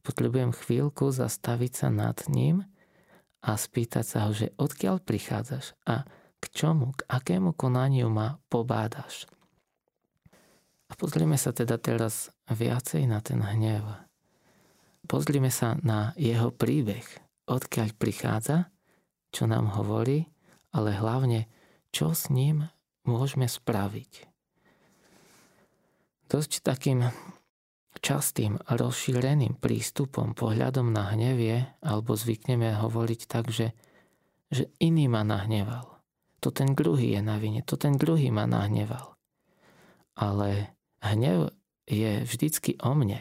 potrebujem 0.04 0.52
chvíľku 0.52 1.08
zastaviť 1.08 1.72
sa 1.72 1.88
nad 1.88 2.20
ním 2.28 2.68
a 3.40 3.56
spýtať 3.56 4.04
sa 4.04 4.18
ho, 4.28 4.32
že 4.36 4.52
odkiaľ 4.60 5.00
prichádzaš 5.00 5.72
a 5.88 6.04
k 6.40 6.44
čomu, 6.52 6.92
k 6.96 7.04
akému 7.08 7.52
konaniu 7.56 8.08
ma 8.08 8.40
pobádaš. 8.48 9.28
A 10.90 10.92
pozrime 10.98 11.38
sa 11.38 11.54
teda 11.54 11.78
teraz 11.78 12.32
viacej 12.50 13.06
na 13.06 13.22
ten 13.22 13.40
hnev. 13.40 13.84
Pozrime 15.06 15.48
sa 15.48 15.78
na 15.80 16.12
jeho 16.18 16.52
príbeh, 16.52 17.04
odkiaľ 17.48 17.94
prichádza, 17.96 18.68
čo 19.30 19.46
nám 19.46 19.72
hovorí, 19.78 20.26
ale 20.74 20.94
hlavne, 20.94 21.46
čo 21.94 22.14
s 22.14 22.30
ním 22.30 22.66
môžeme 23.06 23.46
spraviť. 23.46 24.26
Dosť 26.30 26.62
takým 26.62 27.10
častým 28.00 28.56
rozšíreným 28.66 29.60
prístupom, 29.60 30.32
pohľadom 30.32 30.90
na 30.90 31.12
hnevie, 31.12 31.68
alebo 31.84 32.16
zvykneme 32.16 32.76
hovoriť 32.80 33.20
tak, 33.28 33.52
že, 33.52 33.76
že 34.48 34.72
iný 34.80 35.06
ma 35.06 35.22
nahneval. 35.22 36.00
To 36.40 36.48
ten 36.48 36.72
druhý 36.72 37.16
je 37.16 37.22
na 37.22 37.36
vine, 37.36 37.60
to 37.60 37.76
ten 37.76 38.00
druhý 38.00 38.32
ma 38.32 38.48
nahneval. 38.48 39.16
Ale 40.16 40.72
hnev 41.04 41.52
je 41.84 42.24
vždycky 42.24 42.80
o 42.80 42.96
mne. 42.96 43.20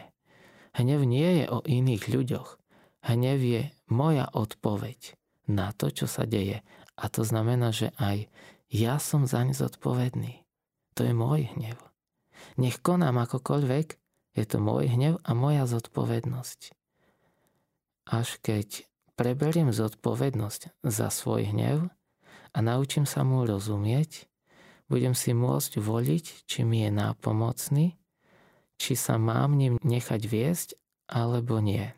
Hnev 0.72 1.04
nie 1.04 1.44
je 1.44 1.46
o 1.52 1.60
iných 1.60 2.08
ľuďoch. 2.08 2.56
Hnev 3.04 3.38
je 3.40 3.62
moja 3.92 4.28
odpoveď 4.32 5.16
na 5.50 5.72
to, 5.76 5.92
čo 5.92 6.08
sa 6.08 6.24
deje. 6.24 6.64
A 6.96 7.04
to 7.08 7.24
znamená, 7.24 7.72
že 7.72 7.92
aj 7.96 8.28
ja 8.70 8.96
som 9.02 9.26
zaň 9.26 9.56
zodpovedný. 9.56 10.46
To 10.94 11.04
je 11.04 11.12
môj 11.16 11.50
hnev. 11.56 11.76
Nech 12.56 12.78
konám 12.80 13.20
akokoľvek, 13.20 14.00
je 14.34 14.44
to 14.46 14.62
môj 14.62 14.90
hnev 14.90 15.18
a 15.26 15.30
moja 15.34 15.66
zodpovednosť. 15.66 16.74
Až 18.10 18.28
keď 18.42 18.86
preberiem 19.18 19.70
zodpovednosť 19.74 20.82
za 20.82 21.08
svoj 21.12 21.50
hnev 21.50 21.90
a 22.54 22.58
naučím 22.58 23.06
sa 23.06 23.22
mu 23.26 23.46
rozumieť, 23.46 24.26
budem 24.90 25.14
si 25.14 25.34
môcť 25.34 25.78
voliť, 25.78 26.24
či 26.46 26.66
mi 26.66 26.82
je 26.82 26.90
nápomocný, 26.90 27.86
či 28.80 28.92
sa 28.96 29.20
mám 29.20 29.54
ním 29.54 29.78
nechať 29.82 30.22
viesť, 30.26 30.68
alebo 31.10 31.58
nie. 31.58 31.90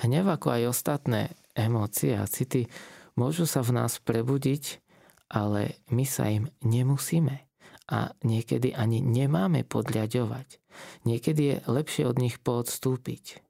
Hnev 0.00 0.28
ako 0.28 0.48
aj 0.52 0.62
ostatné 0.68 1.20
emócie 1.56 2.12
a 2.16 2.28
city 2.28 2.68
môžu 3.16 3.48
sa 3.48 3.64
v 3.64 3.80
nás 3.80 3.98
prebudiť, 4.00 4.84
ale 5.32 5.80
my 5.88 6.04
sa 6.04 6.28
im 6.28 6.50
nemusíme 6.60 7.44
a 7.88 8.16
niekedy 8.24 8.72
ani 8.72 9.04
nemáme 9.04 9.64
podľaďovať. 9.64 10.58
Niekedy 11.04 11.42
je 11.42 11.56
lepšie 11.68 12.04
od 12.08 12.16
nich 12.16 12.40
poodstúpiť. 12.40 13.44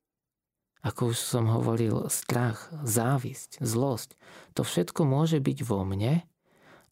Ako 0.84 1.16
už 1.16 1.18
som 1.18 1.48
hovoril, 1.48 2.12
strach, 2.12 2.68
závisť, 2.84 3.64
zlosť, 3.64 4.20
to 4.52 4.66
všetko 4.66 5.08
môže 5.08 5.40
byť 5.40 5.58
vo 5.64 5.80
mne, 5.80 6.20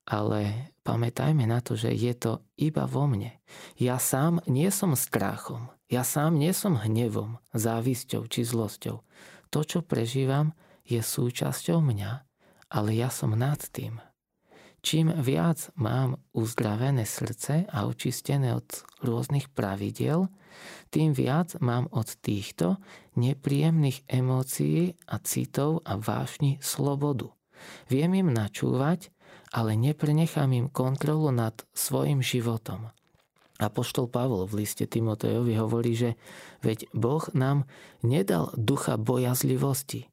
ale 0.08 0.72
pamätajme 0.82 1.44
na 1.44 1.60
to, 1.60 1.76
že 1.76 1.92
je 1.92 2.16
to 2.16 2.32
iba 2.56 2.88
vo 2.88 3.04
mne. 3.04 3.36
Ja 3.76 4.00
sám 4.00 4.40
nie 4.48 4.72
som 4.72 4.96
strachom, 4.96 5.68
ja 5.92 6.08
sám 6.08 6.40
nie 6.40 6.56
som 6.56 6.80
hnevom, 6.80 7.36
závisťou 7.52 8.24
či 8.32 8.48
zlosťou. 8.48 9.04
To, 9.52 9.60
čo 9.60 9.84
prežívam, 9.84 10.56
je 10.88 11.04
súčasťou 11.04 11.84
mňa, 11.84 12.12
ale 12.72 12.90
ja 12.96 13.12
som 13.12 13.36
nad 13.36 13.60
tým. 13.60 14.00
Čím 14.82 15.14
viac 15.14 15.70
mám 15.78 16.18
uzdravené 16.34 17.06
srdce 17.06 17.70
a 17.70 17.86
očistené 17.86 18.58
od 18.58 18.66
rôznych 18.98 19.46
pravidiel, 19.54 20.26
tým 20.90 21.14
viac 21.14 21.54
mám 21.62 21.86
od 21.94 22.10
týchto 22.18 22.82
nepríjemných 23.14 24.04
emócií 24.10 24.98
a 25.06 25.22
citov 25.22 25.86
a 25.86 25.96
vášni 25.96 26.58
slobodu. 26.58 27.30
Viem 27.86 28.26
im 28.26 28.28
načúvať, 28.34 29.14
ale 29.54 29.78
neprenechám 29.78 30.50
im 30.50 30.66
kontrolu 30.66 31.30
nad 31.30 31.54
svojim 31.72 32.18
životom. 32.18 32.90
Apoštol 33.62 34.10
Pavol 34.10 34.50
v 34.50 34.66
liste 34.66 34.90
Timotejovi 34.90 35.54
hovorí, 35.62 35.94
že 35.94 36.10
veď 36.66 36.90
Boh 36.90 37.22
nám 37.30 37.70
nedal 38.02 38.50
ducha 38.58 38.98
bojazlivosti, 38.98 40.10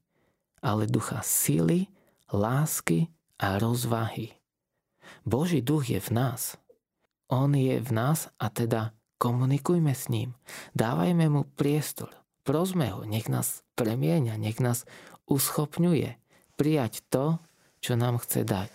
ale 0.62 0.86
ducha 0.86 1.18
sily, 1.26 1.90
lásky 2.30 3.10
a 3.42 3.58
rozvahy. 3.58 4.39
Boží 5.24 5.60
duch 5.60 5.90
je 5.90 6.00
v 6.00 6.10
nás. 6.10 6.56
On 7.30 7.50
je 7.54 7.78
v 7.78 7.90
nás 7.94 8.26
a 8.40 8.50
teda 8.50 8.96
komunikujme 9.20 9.94
s 9.94 10.10
ním. 10.10 10.34
Dávajme 10.74 11.28
mu 11.30 11.42
priestor. 11.44 12.10
Prosme 12.42 12.88
ho, 12.90 13.04
nech 13.04 13.28
nás 13.28 13.62
premieňa, 13.76 14.40
nech 14.40 14.58
nás 14.58 14.88
uschopňuje 15.28 16.16
prijať 16.56 17.04
to, 17.12 17.38
čo 17.80 17.96
nám 17.96 18.20
chce 18.20 18.44
dať. 18.44 18.72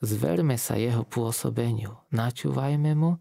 Zverme 0.00 0.56
sa 0.56 0.80
jeho 0.80 1.04
pôsobeniu, 1.04 2.00
načúvajme 2.08 2.92
mu 2.96 3.20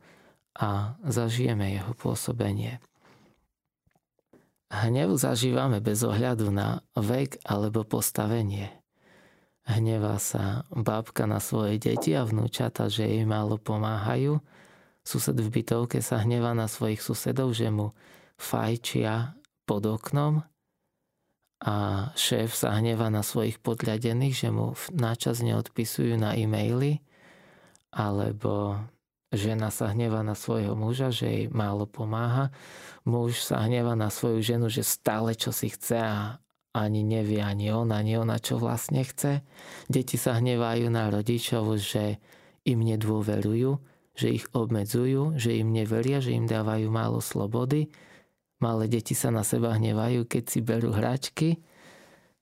a 0.55 0.95
zažijeme 1.03 1.75
jeho 1.75 1.91
pôsobenie. 1.91 2.79
Hnev 4.71 5.19
zažívame 5.19 5.83
bez 5.83 6.05
ohľadu 6.07 6.55
na 6.55 6.85
vek 6.95 7.43
alebo 7.43 7.83
postavenie. 7.83 8.78
Hnevá 9.69 10.17
sa 10.17 10.65
babka 10.73 11.29
na 11.29 11.37
svoje 11.37 11.77
deti 11.77 12.17
a 12.17 12.25
vnúčata, 12.25 12.89
že 12.89 13.05
jej 13.05 13.21
málo 13.21 13.61
pomáhajú. 13.61 14.41
Sused 15.05 15.37
v 15.37 15.49
bytovke 15.49 16.01
sa 16.01 16.25
hnevá 16.25 16.57
na 16.57 16.65
svojich 16.65 16.97
susedov, 17.05 17.53
že 17.53 17.69
mu 17.69 17.93
fajčia 18.41 19.37
pod 19.69 19.85
oknom. 19.85 20.41
A 21.61 21.75
šéf 22.17 22.57
sa 22.57 22.73
hnevá 22.81 23.13
na 23.13 23.21
svojich 23.21 23.61
podľadených, 23.61 24.47
že 24.47 24.49
mu 24.49 24.73
náčas 24.89 25.45
neodpisujú 25.45 26.17
na 26.17 26.33
e-maily, 26.33 27.05
alebo 27.93 28.79
žena 29.29 29.69
sa 29.69 29.93
hnevá 29.93 30.25
na 30.25 30.33
svojho 30.33 30.73
muža, 30.73 31.13
že 31.13 31.27
jej 31.29 31.45
málo 31.53 31.85
pomáha, 31.85 32.49
muž 33.05 33.45
sa 33.45 33.61
hnevá 33.61 33.93
na 33.93 34.09
svoju 34.09 34.41
ženu, 34.41 34.65
že 34.65 34.81
stále 34.81 35.37
čo 35.37 35.53
si 35.53 35.69
chce 35.69 35.99
a 36.01 36.41
ani 36.75 37.01
nevie 37.01 37.41
ani 37.41 37.73
on, 37.73 37.89
ani 37.89 38.17
ona, 38.19 38.37
čo 38.37 38.61
vlastne 38.61 39.01
chce. 39.01 39.41
Deti 39.89 40.15
sa 40.15 40.37
hnevajú 40.37 40.85
na 40.89 41.09
rodičov, 41.09 41.75
že 41.81 42.21
im 42.65 42.85
nedôverujú, 42.85 43.71
že 44.13 44.27
ich 44.29 44.45
obmedzujú, 44.53 45.39
že 45.39 45.57
im 45.57 45.73
neveria, 45.73 46.21
že 46.21 46.35
im 46.35 46.45
dávajú 46.45 46.87
málo 46.91 47.23
slobody, 47.23 47.89
Malé 48.59 48.91
deti 48.91 49.15
sa 49.15 49.31
na 49.31 49.47
seba 49.47 49.71
hnevajú, 49.71 50.27
keď 50.27 50.43
si 50.43 50.59
berú 50.59 50.91
hračky. 50.91 51.63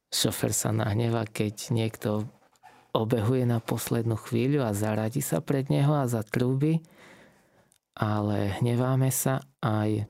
Šofer 0.09 0.49
sa 0.49 0.73
nahneva, 0.73 1.29
keď 1.29 1.69
niekto 1.69 2.25
obehuje 2.89 3.45
na 3.45 3.61
poslednú 3.61 4.17
chvíľu 4.17 4.65
a 4.65 4.73
zaradí 4.73 5.21
sa 5.21 5.45
pred 5.45 5.69
neho 5.69 5.93
a 5.93 6.09
zatrúbi. 6.09 6.81
Ale 7.93 8.57
hneváme 8.61 9.13
sa 9.13 9.45
aj 9.61 10.09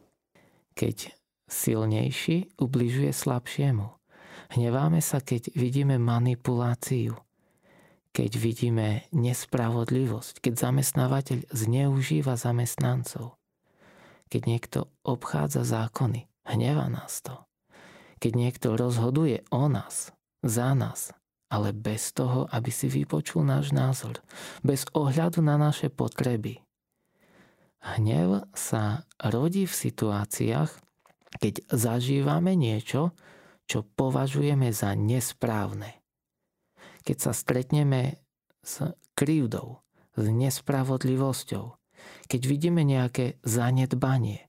keď 0.79 1.12
silnejší 1.51 2.55
ubližuje 2.55 3.12
slabšiemu. 3.12 3.96
Hneváme 4.53 5.03
sa, 5.03 5.19
keď 5.19 5.51
vidíme 5.55 5.99
manipuláciu, 5.99 7.19
keď 8.15 8.31
vidíme 8.39 8.87
nespravodlivosť, 9.11 10.39
keď 10.39 10.53
zamestnávateľ 10.71 11.39
zneužíva 11.51 12.39
zamestnancov 12.39 13.37
keď 14.27 14.41
niekto 14.43 14.79
obchádza 15.07 15.63
zákony. 15.63 16.27
Hneva 16.47 16.87
nás 16.87 17.19
to. 17.23 17.43
Keď 18.23 18.31
niekto 18.35 18.67
rozhoduje 18.79 19.43
o 19.51 19.67
nás, 19.67 20.15
za 20.43 20.71
nás, 20.75 21.11
ale 21.51 21.75
bez 21.75 22.15
toho, 22.15 22.47
aby 22.51 22.71
si 22.71 22.88
vypočul 22.88 23.43
náš 23.43 23.71
názor, 23.75 24.19
bez 24.63 24.88
ohľadu 24.95 25.43
na 25.43 25.60
naše 25.60 25.91
potreby. 25.91 26.63
Hnev 27.83 28.47
sa 28.51 29.07
rodí 29.21 29.63
v 29.63 29.75
situáciách, 29.75 30.71
keď 31.39 31.53
zažívame 31.71 32.57
niečo, 32.57 33.15
čo 33.67 33.84
považujeme 33.84 34.71
za 34.71 34.95
nesprávne. 34.95 35.99
Keď 37.03 37.17
sa 37.19 37.32
stretneme 37.36 38.23
s 38.63 38.95
krivdou, 39.13 39.84
s 40.15 40.25
nespravodlivosťou, 40.25 41.65
keď 42.32 42.41
vidíme 42.47 42.82
nejaké 42.88 43.38
zanedbanie, 43.43 44.47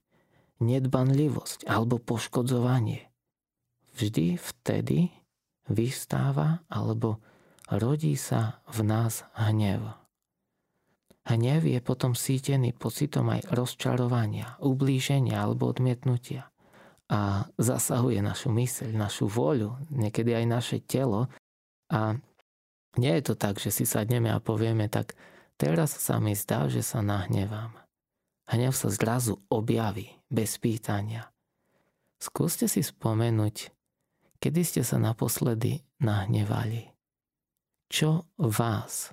nedbanlivosť 0.63 1.67
alebo 1.67 1.99
poškodzovanie, 1.99 3.07
vždy 3.95 4.39
vtedy 4.39 5.11
vystáva 5.67 6.63
alebo 6.71 7.19
rodí 7.69 8.15
sa 8.15 8.63
v 8.71 8.87
nás 8.87 9.27
hnev. 9.35 9.83
Hnev 11.29 11.61
je 11.69 11.79
potom 11.83 12.17
sítený 12.17 12.73
pocitom 12.73 13.29
aj 13.29 13.53
rozčarovania, 13.53 14.57
ublíženia 14.63 15.45
alebo 15.45 15.69
odmietnutia 15.69 16.49
a 17.09 17.49
zasahuje 17.57 18.21
našu 18.21 18.53
myseľ, 18.53 18.93
našu 18.93 19.25
voľu, 19.25 19.75
niekedy 19.89 20.37
aj 20.37 20.45
naše 20.45 20.77
telo 20.85 21.25
a 21.89 22.15
nie 22.97 23.13
je 23.17 23.23
to 23.25 23.35
tak, 23.37 23.57
že 23.57 23.73
si 23.73 23.85
sadneme 23.85 24.29
a 24.29 24.41
povieme 24.41 24.85
tak, 24.89 25.17
Teraz 25.59 25.99
sa 25.99 26.23
mi 26.23 26.31
zdá, 26.39 26.71
že 26.71 26.79
sa 26.79 27.03
nahnevám. 27.03 27.75
Hnev 28.47 28.71
sa 28.71 28.87
zrazu 28.87 29.43
objaví, 29.51 30.07
bez 30.31 30.55
pýtania. 30.55 31.27
Skúste 32.15 32.71
si 32.71 32.79
spomenúť, 32.79 33.67
kedy 34.39 34.61
ste 34.63 34.81
sa 34.87 34.95
naposledy 34.95 35.83
nahnevali. 35.99 36.95
Čo 37.91 38.31
vás 38.39 39.11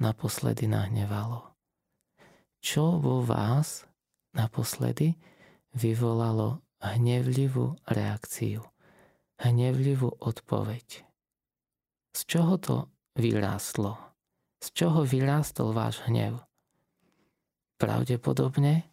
naposledy 0.00 0.72
nahnevalo? 0.72 1.52
Čo 2.64 2.96
vo 2.96 3.20
vás 3.20 3.84
naposledy 4.32 5.20
vyvolalo 5.76 6.63
hnevlivú 6.92 7.80
reakciu, 7.88 8.60
hnevlivú 9.40 10.12
odpoveď? 10.20 11.08
Z 12.12 12.20
čoho 12.28 12.60
to 12.60 12.76
vyrástlo? 13.16 13.96
Z 14.60 14.76
čoho 14.76 15.08
vyrástol 15.08 15.72
váš 15.72 16.04
hnev? 16.04 16.44
Pravdepodobne 17.80 18.88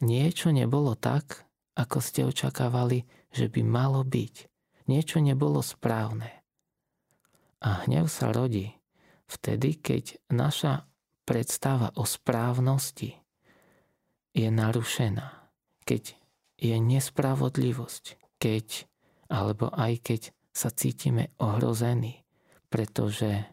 niečo 0.00 0.50
nebolo 0.50 0.96
tak, 0.96 1.44
ako 1.76 1.98
ste 2.00 2.24
očakávali, 2.24 3.04
že 3.34 3.52
by 3.52 3.60
malo 3.62 4.00
byť. 4.02 4.34
Niečo 4.88 5.18
nebolo 5.20 5.64
správne. 5.64 6.44
A 7.64 7.88
hnev 7.88 8.12
sa 8.12 8.30
rodí 8.30 8.76
vtedy, 9.24 9.80
keď 9.80 10.20
naša 10.28 10.84
predstava 11.24 11.88
o 11.96 12.04
správnosti 12.04 13.16
je 14.36 14.48
narušená, 14.52 15.48
keď 15.88 16.18
je 16.64 16.76
nespravodlivosť, 16.80 18.04
keď, 18.40 18.88
alebo 19.28 19.68
aj 19.68 20.00
keď 20.00 20.20
sa 20.54 20.72
cítime 20.72 21.34
ohrození, 21.36 22.24
pretože 22.72 23.44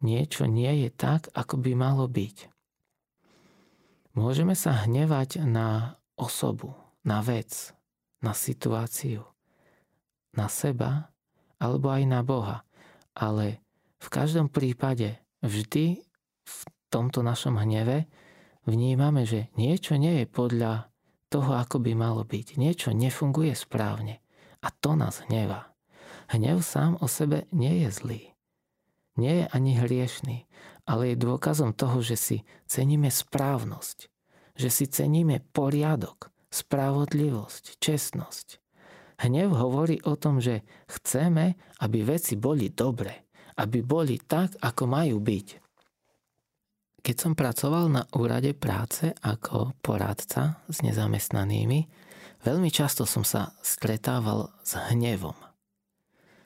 niečo 0.00 0.48
nie 0.48 0.86
je 0.86 0.88
tak, 0.88 1.28
ako 1.36 1.60
by 1.60 1.72
malo 1.76 2.08
byť. 2.08 2.48
Môžeme 4.16 4.58
sa 4.58 4.74
hnevať 4.86 5.44
na 5.46 6.00
osobu, 6.18 6.74
na 7.06 7.22
vec, 7.22 7.72
na 8.20 8.34
situáciu, 8.34 9.22
na 10.34 10.50
seba 10.50 11.14
alebo 11.62 11.92
aj 11.94 12.02
na 12.08 12.20
Boha. 12.26 12.66
Ale 13.14 13.62
v 14.00 14.08
každom 14.08 14.50
prípade 14.50 15.20
vždy 15.44 16.02
v 16.42 16.58
tomto 16.90 17.22
našom 17.22 17.60
hneve 17.60 18.10
vnímame, 18.66 19.22
že 19.28 19.52
niečo 19.54 19.94
nie 19.94 20.24
je 20.24 20.26
podľa 20.26 20.89
toho, 21.30 21.54
ako 21.54 21.78
by 21.78 21.94
malo 21.94 22.26
byť. 22.26 22.58
Niečo 22.58 22.90
nefunguje 22.90 23.54
správne. 23.54 24.18
A 24.60 24.68
to 24.74 24.98
nás 24.98 25.22
hneva. 25.30 25.70
Hnev 26.28 26.60
sám 26.60 26.98
o 26.98 27.06
sebe 27.06 27.46
nie 27.54 27.86
je 27.86 27.90
zlý 27.94 28.22
nie 29.20 29.44
je 29.44 29.46
ani 29.52 29.76
hriešný, 29.76 30.48
ale 30.88 31.12
je 31.12 31.22
dôkazom 31.22 31.76
toho, 31.76 32.00
že 32.00 32.16
si 32.16 32.36
ceníme 32.64 33.12
správnosť, 33.12 34.08
že 34.56 34.68
si 34.72 34.88
ceníme 34.88 35.44
poriadok, 35.52 36.32
spravodlivosť, 36.48 37.76
čestnosť. 37.76 38.48
Hnev 39.20 39.52
hovorí 39.52 40.00
o 40.08 40.16
tom, 40.16 40.40
že 40.40 40.64
chceme, 40.88 41.60
aby 41.84 41.98
veci 42.00 42.40
boli 42.40 42.72
dobre, 42.72 43.28
aby 43.60 43.84
boli 43.84 44.16
tak, 44.16 44.56
ako 44.64 44.88
majú 44.88 45.20
byť. 45.20 45.46
Keď 47.00 47.16
som 47.16 47.32
pracoval 47.32 47.88
na 47.88 48.02
úrade 48.12 48.52
práce 48.52 49.16
ako 49.24 49.72
poradca 49.80 50.60
s 50.68 50.84
nezamestnanými, 50.84 51.88
veľmi 52.44 52.68
často 52.68 53.08
som 53.08 53.24
sa 53.24 53.56
stretával 53.64 54.52
s 54.60 54.76
hnevom. 54.92 55.36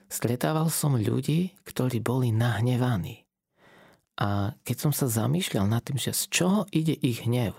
Stretával 0.06 0.70
som 0.70 0.94
ľudí, 0.94 1.58
ktorí 1.66 1.98
boli 1.98 2.30
nahnevaní. 2.30 3.26
A 4.14 4.54
keď 4.62 4.76
som 4.78 4.92
sa 4.94 5.10
zamýšľal 5.10 5.66
nad 5.66 5.82
tým, 5.82 5.98
že 5.98 6.14
z 6.14 6.22
čoho 6.30 6.60
ide 6.70 6.94
ich 6.94 7.26
hnev, 7.26 7.58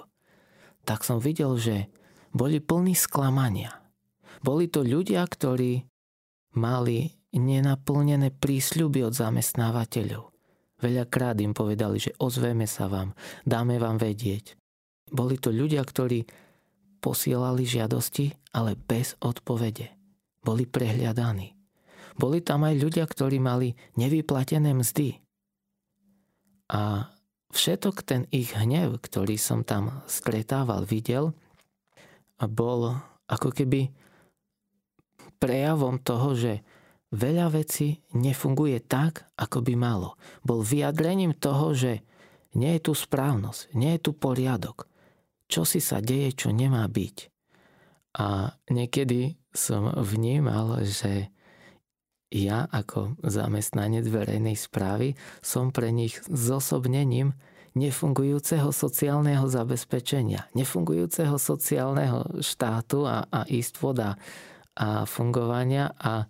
tak 0.87 1.03
som 1.03 1.19
videl, 1.19 1.59
že 1.59 1.91
boli 2.31 2.63
plní 2.63 2.95
sklamania. 2.95 3.75
Boli 4.39 4.71
to 4.71 4.87
ľudia, 4.87 5.27
ktorí 5.27 5.83
mali 6.55 7.11
nenaplnené 7.35 8.31
prísľuby 8.31 9.03
od 9.03 9.11
zamestnávateľov. 9.11 10.34
Veľakrát 10.79 11.39
im 11.39 11.55
povedali, 11.55 12.03
že 12.03 12.11
ozveme 12.19 12.67
sa 12.67 12.91
vám, 12.91 13.15
dáme 13.47 13.79
vám 13.79 13.95
vedieť. 13.95 14.59
Boli 15.07 15.39
to 15.39 15.53
ľudia, 15.53 15.79
ktorí 15.85 16.27
posielali 16.99 17.63
žiadosti, 17.63 18.33
ale 18.57 18.75
bez 18.75 19.15
odpovede. 19.21 19.93
Boli 20.41 20.65
prehľadaní. 20.65 21.53
Boli 22.15 22.39
tam 22.41 22.63
aj 22.65 22.75
ľudia, 22.79 23.05
ktorí 23.05 23.37
mali 23.37 23.75
nevyplatené 23.99 24.71
mzdy. 24.71 25.19
A 26.71 27.11
všetok 27.53 28.01
ten 28.01 28.25
ich 28.33 28.55
hnev, 28.55 28.97
ktorý 28.99 29.37
som 29.37 29.61
tam 29.61 30.01
stretával, 30.09 30.87
videl, 30.87 31.37
bol 32.41 32.99
ako 33.29 33.53
keby 33.53 33.93
prejavom 35.39 36.01
toho, 36.01 36.33
že 36.33 36.53
veľa 37.13 37.53
vecí 37.53 38.01
nefunguje 38.15 38.81
tak, 38.85 39.27
ako 39.37 39.61
by 39.61 39.73
malo. 39.77 40.17
Bol 40.41 40.65
vyjadrením 40.65 41.37
toho, 41.37 41.75
že 41.75 42.01
nie 42.55 42.79
je 42.79 42.89
tu 42.89 42.93
správnosť, 42.95 43.75
nie 43.75 43.99
je 43.99 44.09
tu 44.09 44.11
poriadok. 44.15 44.87
Čo 45.45 45.67
si 45.67 45.83
sa 45.83 46.01
deje, 46.01 46.33
čo 46.33 46.49
nemá 46.49 46.87
byť. 46.87 47.17
A 48.15 48.55
niekedy 48.71 49.37
som 49.51 49.91
vnímal, 49.91 50.81
že 50.87 51.29
ja 52.33 52.65
ako 52.71 53.19
zamestnanec 53.21 54.07
verejnej 54.09 54.57
správy 54.57 55.13
som 55.45 55.69
pre 55.69 55.93
nich 55.93 56.17
zosobnením 56.25 57.37
nefungujúceho 57.75 58.71
sociálneho 58.71 59.45
zabezpečenia, 59.51 60.47
nefungujúceho 60.55 61.35
sociálneho 61.35 62.39
štátu 62.39 63.03
a, 63.03 63.27
a 63.27 63.43
istvoda 63.51 64.15
a 64.75 65.03
fungovania 65.03 65.91
a, 65.99 66.27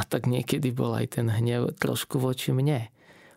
a 0.00 0.02
tak 0.08 0.24
niekedy 0.24 0.72
bol 0.72 0.96
aj 0.96 1.20
ten 1.20 1.28
hnev 1.28 1.76
trošku 1.76 2.16
voči 2.16 2.56
mne 2.56 2.88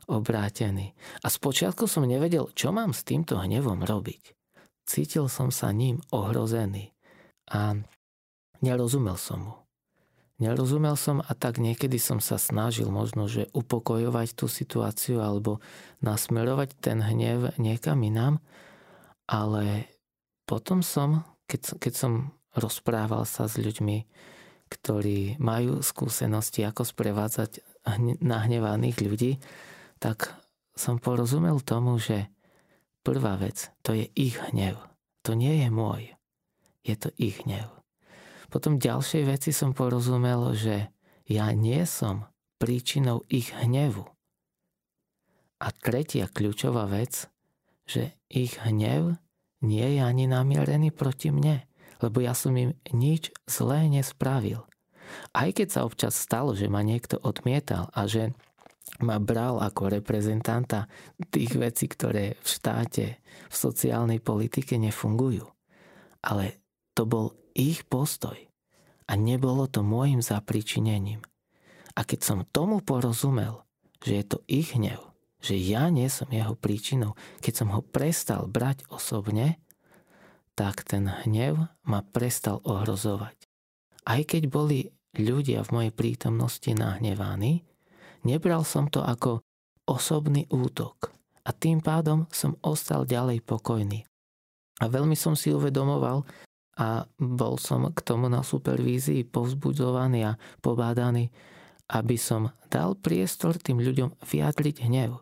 obrátený. 0.08 0.96
A 1.24 1.28
spočiatku 1.28 1.92
som 1.92 2.08
nevedel, 2.08 2.48
čo 2.56 2.72
mám 2.72 2.96
s 2.96 3.04
týmto 3.04 3.36
hnevom 3.36 3.84
robiť. 3.84 4.32
Cítil 4.88 5.28
som 5.28 5.52
sa 5.52 5.76
ním 5.76 6.00
ohrozený 6.16 6.96
a 7.52 7.76
nerozumel 8.64 9.20
som 9.20 9.40
mu. 9.44 9.56
Nerozumel 10.40 10.96
som 11.00 11.20
a 11.24 11.32
tak 11.36 11.60
niekedy 11.60 12.00
som 12.00 12.24
sa 12.24 12.36
snažil 12.36 12.92
možno, 12.92 13.32
že 13.32 13.52
upokojovať 13.56 14.28
tú 14.36 14.48
situáciu 14.48 15.24
alebo 15.24 15.64
nasmerovať 16.04 16.80
ten 16.80 17.00
hnev 17.00 17.56
niekam 17.60 18.00
inám, 18.04 18.44
ale 19.28 19.88
potom 20.44 20.84
som, 20.84 21.24
keď, 21.48 21.80
keď 21.80 21.94
som 21.96 22.14
rozprával 22.60 23.24
sa 23.24 23.48
s 23.48 23.56
ľuďmi, 23.56 24.04
ktorí 24.74 25.38
majú 25.38 25.86
skúsenosti, 25.86 26.66
ako 26.66 26.82
sprevádzať 26.82 27.62
nahnevaných 28.26 28.98
ľudí, 29.06 29.32
tak 30.02 30.34
som 30.74 30.98
porozumel 30.98 31.62
tomu, 31.62 32.02
že 32.02 32.34
prvá 33.06 33.38
vec, 33.38 33.70
to 33.86 33.94
je 33.94 34.10
ich 34.18 34.42
hnev. 34.50 34.82
To 35.24 35.38
nie 35.38 35.62
je 35.62 35.70
môj. 35.70 36.18
Je 36.82 36.98
to 36.98 37.14
ich 37.16 37.46
hnev. 37.46 37.70
Potom 38.50 38.82
ďalšej 38.82 39.24
veci 39.30 39.52
som 39.56 39.72
porozumel, 39.72 40.52
že 40.58 40.92
ja 41.30 41.54
nie 41.56 41.86
som 41.88 42.28
príčinou 42.60 43.24
ich 43.32 43.54
hnevu. 43.56 44.04
A 45.64 45.68
tretia 45.72 46.28
kľúčová 46.28 46.92
vec, 46.92 47.32
že 47.88 48.20
ich 48.28 48.60
hnev 48.60 49.16
nie 49.64 49.96
je 49.96 50.02
ani 50.04 50.28
namierený 50.28 50.92
proti 50.92 51.32
mne, 51.32 51.64
lebo 52.04 52.20
ja 52.20 52.36
som 52.36 52.52
im 52.60 52.76
nič 52.92 53.32
zlé 53.48 53.88
nespravil. 53.88 54.68
Aj 55.32 55.50
keď 55.50 55.68
sa 55.72 55.86
občas 55.88 56.20
stalo, 56.20 56.52
že 56.52 56.68
ma 56.68 56.84
niekto 56.84 57.16
odmietal 57.24 57.88
a 57.96 58.04
že 58.04 58.36
ma 59.00 59.18
bral 59.18 59.64
ako 59.64 59.90
reprezentanta 59.90 60.92
tých 61.32 61.56
vecí, 61.56 61.88
ktoré 61.88 62.36
v 62.44 62.48
štáte, 62.48 63.06
v 63.50 63.56
sociálnej 63.56 64.20
politike 64.20 64.76
nefungujú. 64.76 65.48
Ale 66.22 66.60
to 66.94 67.08
bol 67.08 67.34
ich 67.56 67.88
postoj. 67.88 68.38
A 69.08 69.14
nebolo 69.20 69.68
to 69.68 69.84
môjim 69.84 70.24
zapričinením. 70.24 71.24
A 71.94 72.02
keď 72.08 72.20
som 72.24 72.48
tomu 72.50 72.82
porozumel, 72.82 73.64
že 74.02 74.20
je 74.20 74.26
to 74.26 74.38
ich 74.48 74.74
hnev, 74.74 75.00
že 75.44 75.60
ja 75.60 75.92
nie 75.92 76.08
som 76.08 76.32
jeho 76.32 76.56
príčinou, 76.56 77.20
keď 77.44 77.54
som 77.54 77.70
ho 77.76 77.84
prestal 77.84 78.48
brať 78.48 78.88
osobne, 78.88 79.60
tak 80.54 80.86
ten 80.86 81.10
hnev 81.10 81.70
ma 81.86 82.00
prestal 82.06 82.62
ohrozovať. 82.64 83.38
Aj 84.04 84.22
keď 84.22 84.50
boli 84.52 84.90
ľudia 85.18 85.66
v 85.66 85.74
mojej 85.74 85.94
prítomnosti 85.94 86.70
nahnevaní, 86.74 87.66
nebral 88.26 88.66
som 88.66 88.90
to 88.90 89.02
ako 89.02 89.42
osobný 89.86 90.46
útok 90.50 91.14
a 91.44 91.52
tým 91.52 91.84
pádom 91.84 92.26
som 92.32 92.56
ostal 92.64 93.04
ďalej 93.04 93.44
pokojný. 93.44 94.08
A 94.82 94.90
veľmi 94.90 95.14
som 95.14 95.38
si 95.38 95.54
uvedomoval, 95.54 96.26
a 96.74 97.06
bol 97.22 97.62
som 97.62 97.86
k 97.94 98.00
tomu 98.02 98.34
na 98.34 98.42
supervízii 98.42 99.30
povzbudzovaný 99.30 100.34
a 100.34 100.38
pobádaný, 100.58 101.30
aby 101.94 102.18
som 102.18 102.50
dal 102.74 102.98
priestor 102.98 103.62
tým 103.62 103.78
ľuďom 103.78 104.18
vyjadriť 104.26 104.90
hnev. 104.90 105.22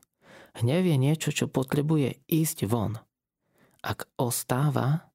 Hnev 0.63 0.83
je 0.87 0.95
niečo, 0.95 1.29
čo 1.35 1.51
potrebuje 1.51 2.23
ísť 2.31 2.67
von. 2.71 2.95
Ak 3.83 4.07
ostáva 4.15 5.10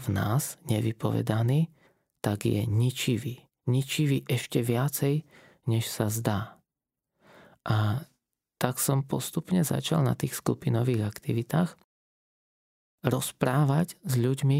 v 0.00 0.06
nás 0.16 0.56
nevypovedaný, 0.64 1.68
tak 2.24 2.48
je 2.48 2.64
ničivý. 2.64 3.44
Ničivý 3.68 4.24
ešte 4.24 4.64
viacej, 4.64 5.24
než 5.68 5.84
sa 5.86 6.08
zdá. 6.08 6.60
A 7.68 8.08
tak 8.60 8.80
som 8.80 9.04
postupne 9.04 9.64
začal 9.64 10.04
na 10.04 10.16
tých 10.16 10.36
skupinových 10.36 11.04
aktivitách 11.08 11.76
rozprávať 13.00 13.96
s 14.04 14.14
ľuďmi 14.20 14.58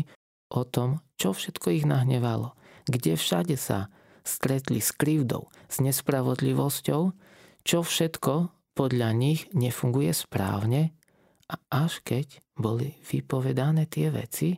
o 0.56 0.62
tom, 0.64 1.04
čo 1.20 1.36
všetko 1.36 1.76
ich 1.76 1.84
nahnevalo, 1.84 2.56
kde 2.88 3.16
všade 3.16 3.56
sa 3.60 3.92
stretli 4.24 4.80
s 4.80 4.96
krivdou, 4.96 5.52
s 5.68 5.84
nespravodlivosťou, 5.84 7.02
čo 7.60 7.78
všetko 7.84 8.32
podľa 8.72 9.10
nich 9.12 9.44
nefunguje 9.52 10.12
správne 10.16 10.96
a 11.52 11.84
až 11.84 12.00
keď 12.00 12.40
boli 12.56 12.96
vypovedané 13.04 13.84
tie 13.84 14.08
veci, 14.08 14.56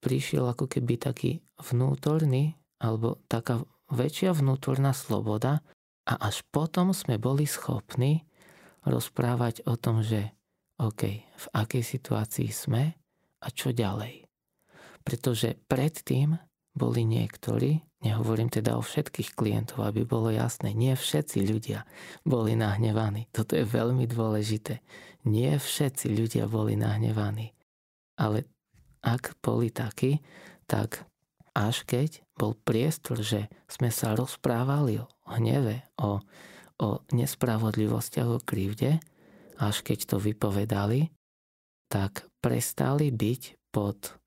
prišiel 0.00 0.52
ako 0.52 0.66
keby 0.68 1.00
taký 1.00 1.40
vnútorný 1.60 2.56
alebo 2.82 3.20
taká 3.30 3.64
väčšia 3.90 4.34
vnútorná 4.36 4.92
sloboda 4.92 5.62
a 6.06 6.14
až 6.20 6.42
potom 6.52 6.94
sme 6.94 7.18
boli 7.18 7.48
schopní 7.48 8.26
rozprávať 8.86 9.66
o 9.66 9.74
tom, 9.74 10.02
že 10.02 10.36
OK, 10.78 11.02
v 11.24 11.46
akej 11.56 11.82
situácii 11.82 12.48
sme 12.52 12.94
a 13.42 13.48
čo 13.50 13.72
ďalej. 13.72 14.28
Pretože 15.02 15.56
predtým 15.66 16.36
boli 16.76 17.08
niektorí, 17.08 17.80
nehovorím 18.04 18.52
teda 18.52 18.76
o 18.76 18.84
všetkých 18.84 19.32
klientov, 19.32 19.88
aby 19.88 20.04
bolo 20.04 20.28
jasné, 20.28 20.76
nie 20.76 20.92
všetci 20.92 21.40
ľudia 21.48 21.88
boli 22.28 22.52
nahnevaní. 22.52 23.32
Toto 23.32 23.56
je 23.56 23.64
veľmi 23.64 24.04
dôležité. 24.04 24.84
Nie 25.24 25.56
všetci 25.56 26.12
ľudia 26.12 26.44
boli 26.46 26.76
nahnevaní. 26.76 27.56
Ale 28.20 28.44
ak 29.06 29.38
boli 29.38 29.70
takí, 29.70 30.18
tak 30.66 31.06
až 31.54 31.86
keď 31.86 32.26
bol 32.34 32.58
priestor, 32.58 33.22
že 33.22 33.46
sme 33.70 33.94
sa 33.94 34.18
rozprávali 34.18 34.98
o 35.00 35.06
hneve, 35.30 35.86
o, 36.02 36.18
o 36.82 36.88
nespravodlivostiach, 37.14 38.28
o 38.28 38.42
krivde, 38.42 38.98
až 39.56 39.86
keď 39.86 39.98
to 40.04 40.16
vypovedali, 40.18 41.08
tak 41.86 42.26
prestali 42.42 43.14
byť 43.14 43.72
pod 43.72 44.18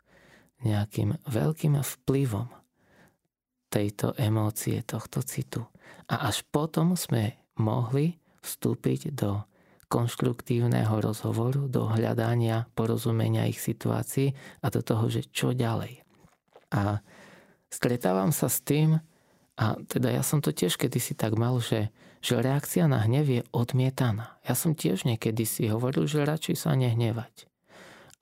nejakým 0.63 1.19
veľkým 1.27 1.75
vplyvom 1.79 2.49
tejto 3.69 4.17
emócie, 4.17 4.81
tohto 4.81 5.21
citu. 5.21 5.61
A 6.09 6.31
až 6.33 6.41
potom 6.49 6.97
sme 6.97 7.37
mohli 7.61 8.17
vstúpiť 8.41 9.13
do 9.13 9.45
konštruktívneho 9.89 11.01
rozhovoru, 11.01 11.65
do 11.65 11.89
hľadania, 11.89 12.69
porozumenia 12.77 13.49
ich 13.49 13.57
situácií 13.57 14.37
a 14.61 14.69
do 14.69 14.85
toho, 14.85 15.09
že 15.09 15.25
čo 15.33 15.51
ďalej. 15.51 16.05
A 16.69 17.01
stretávam 17.73 18.29
sa 18.29 18.47
s 18.47 18.61
tým, 18.61 19.01
a 19.59 19.75
teda 19.91 20.13
ja 20.13 20.23
som 20.23 20.39
to 20.39 20.55
tiež 20.55 20.79
kedysi 20.79 21.17
tak 21.17 21.35
mal, 21.35 21.59
že, 21.59 21.91
že 22.23 22.39
reakcia 22.39 22.87
na 22.87 23.03
hnev 23.03 23.27
je 23.27 23.41
odmietaná. 23.51 24.39
Ja 24.47 24.55
som 24.55 24.71
tiež 24.71 25.03
niekedy 25.03 25.43
si 25.43 25.67
hovoril, 25.67 26.07
že 26.07 26.23
radšej 26.23 26.55
sa 26.55 26.77
nehnevať. 26.79 27.49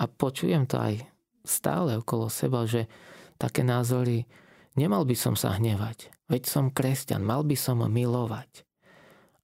A 0.02 0.10
počujem 0.10 0.66
to 0.66 0.82
aj 0.82 1.06
stále 1.46 2.00
okolo 2.02 2.32
seba, 2.32 2.66
že 2.66 2.90
také 3.38 3.62
názory, 3.62 4.26
nemal 4.74 5.06
by 5.06 5.14
som 5.14 5.38
sa 5.38 5.54
hnevať, 5.54 6.10
veď 6.26 6.44
som 6.50 6.74
kresťan, 6.74 7.22
mal 7.22 7.46
by 7.46 7.54
som 7.54 7.86
milovať. 7.86 8.66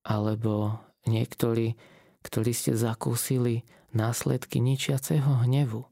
Alebo 0.02 0.82
niektorí, 1.06 1.78
ktorí 2.24 2.56
ste 2.56 2.74
zakúsili 2.74 3.68
následky 3.94 4.58
ničiaceho 4.64 5.46
hnevu, 5.46 5.86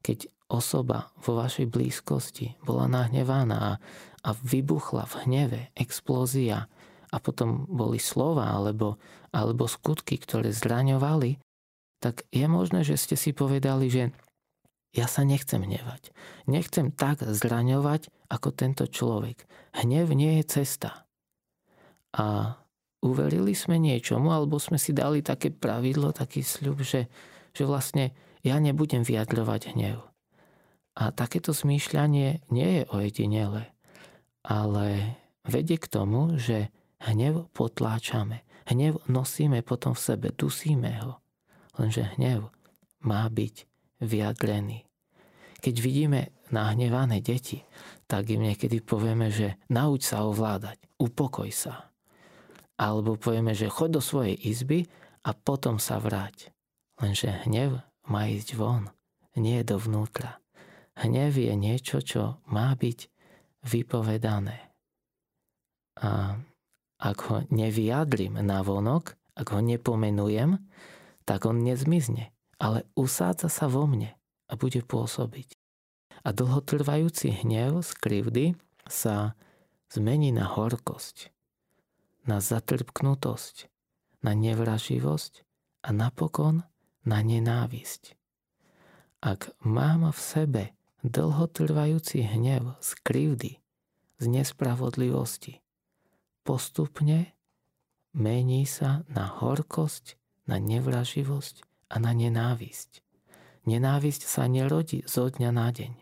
keď 0.00 0.30
osoba 0.48 1.12
vo 1.20 1.36
vašej 1.40 1.66
blízkosti 1.68 2.56
bola 2.62 2.88
nahnevaná 2.88 3.82
a 4.24 4.30
vybuchla 4.32 5.04
v 5.04 5.14
hneve, 5.26 5.60
explózia 5.76 6.70
a 7.12 7.16
potom 7.20 7.68
boli 7.68 8.00
slova 8.00 8.54
alebo, 8.54 8.96
alebo 9.34 9.68
skutky, 9.68 10.16
ktoré 10.16 10.50
zraňovali, 10.54 11.38
tak 12.00 12.24
je 12.32 12.46
možné, 12.48 12.84
že 12.84 13.00
ste 13.00 13.16
si 13.16 13.32
povedali, 13.32 13.88
že 13.88 14.02
ja 14.94 15.10
sa 15.10 15.26
nechcem 15.26 15.64
hnevať. 15.64 16.14
Nechcem 16.46 16.94
tak 16.94 17.24
zraňovať 17.24 18.12
ako 18.30 18.48
tento 18.54 18.84
človek. 18.86 19.42
Hnev 19.74 20.14
nie 20.14 20.38
je 20.38 20.62
cesta. 20.62 21.08
A 22.14 22.56
uverili 23.04 23.52
sme 23.52 23.76
niečomu, 23.76 24.32
alebo 24.32 24.56
sme 24.56 24.80
si 24.80 24.96
dali 24.96 25.20
také 25.20 25.52
pravidlo, 25.52 26.16
taký 26.16 26.40
sľub, 26.40 26.80
že, 26.80 27.12
že 27.52 27.68
vlastne 27.68 28.16
ja 28.40 28.56
nebudem 28.56 29.04
vyjadrovať 29.04 29.76
hnev. 29.76 30.00
A 30.96 31.12
takéto 31.12 31.52
zmýšľanie 31.52 32.48
nie 32.48 32.68
je 32.80 32.82
ojedinele, 32.88 33.68
ale 34.46 35.18
vedie 35.44 35.76
k 35.76 35.90
tomu, 35.90 36.40
že 36.40 36.72
hnev 37.04 37.52
potláčame. 37.52 38.46
Hnev 38.64 39.04
nosíme 39.12 39.60
potom 39.60 39.92
v 39.92 40.00
sebe, 40.00 40.26
dusíme 40.32 41.04
ho. 41.04 41.20
Lenže 41.76 42.16
hnev 42.16 42.48
má 43.04 43.28
byť 43.28 43.54
vyjadrený. 44.00 44.88
Keď 45.60 45.74
vidíme 45.80 46.32
nahnevané 46.48 47.20
deti, 47.20 47.60
tak 48.08 48.32
im 48.32 48.48
niekedy 48.48 48.80
povieme, 48.80 49.28
že 49.28 49.60
nauč 49.68 50.08
sa 50.08 50.24
ovládať, 50.24 50.80
upokoj 51.00 51.48
sa. 51.52 51.93
Alebo 52.74 53.14
povieme, 53.14 53.54
že 53.54 53.70
chod 53.70 53.94
do 53.94 54.02
svojej 54.02 54.34
izby 54.34 54.90
a 55.22 55.30
potom 55.32 55.78
sa 55.78 56.02
vráť. 56.02 56.50
Lenže 56.98 57.46
hnev 57.46 57.82
má 58.06 58.26
ísť 58.30 58.54
von, 58.58 58.90
nie 59.34 59.62
dovnútra. 59.66 60.38
Hnev 60.94 61.34
je 61.34 61.54
niečo, 61.58 61.98
čo 62.02 62.38
má 62.46 62.70
byť 62.74 63.10
vypovedané. 63.66 64.70
A 65.98 66.38
ak 67.02 67.18
ho 67.26 67.36
nevyjadrím 67.50 68.38
na 68.38 68.62
vonok, 68.62 69.18
ak 69.34 69.50
ho 69.50 69.58
nepomenujem, 69.58 70.62
tak 71.26 71.50
on 71.50 71.66
nezmizne, 71.66 72.30
ale 72.62 72.86
usádza 72.94 73.50
sa 73.50 73.66
vo 73.66 73.90
mne 73.90 74.14
a 74.46 74.52
bude 74.54 74.86
pôsobiť. 74.86 75.58
A 76.22 76.30
dlhotrvajúci 76.30 77.42
hnev 77.42 77.82
z 77.82 77.90
krivdy 77.98 78.46
sa 78.86 79.34
zmení 79.90 80.30
na 80.30 80.46
horkosť, 80.46 81.33
na 82.24 82.40
zatrpknutosť, 82.40 83.68
na 84.24 84.32
nevraživosť 84.32 85.32
a 85.84 85.88
napokon 85.92 86.64
na 87.04 87.18
nenávisť. 87.20 88.16
Ak 89.20 89.52
mám 89.60 90.08
v 90.12 90.18
sebe 90.20 90.64
dlhotrvajúci 91.04 92.24
hnev 92.24 92.80
z 92.80 92.90
krivdy, 93.04 93.52
z 94.16 94.24
nespravodlivosti. 94.24 95.60
Postupne 96.44 97.36
mení 98.16 98.64
sa 98.64 99.04
na 99.12 99.28
horkosť, 99.28 100.16
na 100.48 100.56
nevraživosť 100.56 101.64
a 101.92 101.96
na 102.00 102.12
nenávisť. 102.16 103.04
Nenávisť 103.64 104.22
sa 104.28 104.48
nerodí 104.48 105.04
zo 105.04 105.28
dňa 105.28 105.50
na 105.52 105.68
deň. 105.72 105.92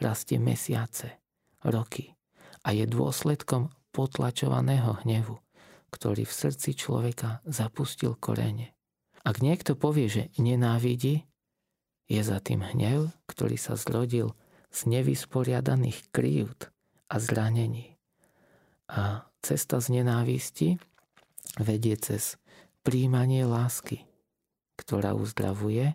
Rastie 0.00 0.40
mesiace, 0.40 1.16
roky 1.64 2.16
a 2.64 2.72
je 2.72 2.84
dôsledkom 2.88 3.72
potlačovaného 3.92 5.04
hnevu, 5.04 5.40
ktorý 5.92 6.24
v 6.24 6.32
srdci 6.32 6.72
človeka 6.74 7.44
zapustil 7.44 8.16
korene. 8.16 8.72
Ak 9.22 9.38
niekto 9.38 9.78
povie, 9.78 10.08
že 10.10 10.22
nenávidí, 10.40 11.28
je 12.10 12.22
za 12.24 12.42
tým 12.42 12.64
hnev, 12.64 13.14
ktorý 13.30 13.54
sa 13.54 13.78
zrodil 13.78 14.34
z 14.72 14.88
nevysporiadaných 14.90 16.10
krívd 16.10 16.72
a 17.08 17.16
zranení. 17.22 17.96
A 18.90 19.28
cesta 19.44 19.78
z 19.78 20.02
nenávisti 20.02 20.76
vedie 21.60 21.94
cez 21.96 22.36
príjmanie 22.82 23.46
lásky, 23.46 24.04
ktorá 24.76 25.14
uzdravuje 25.14 25.94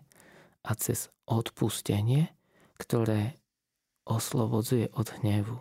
a 0.64 0.70
cez 0.74 1.12
odpustenie, 1.28 2.32
ktoré 2.80 3.36
oslobodzuje 4.08 4.88
od 4.96 5.12
hnevu. 5.20 5.58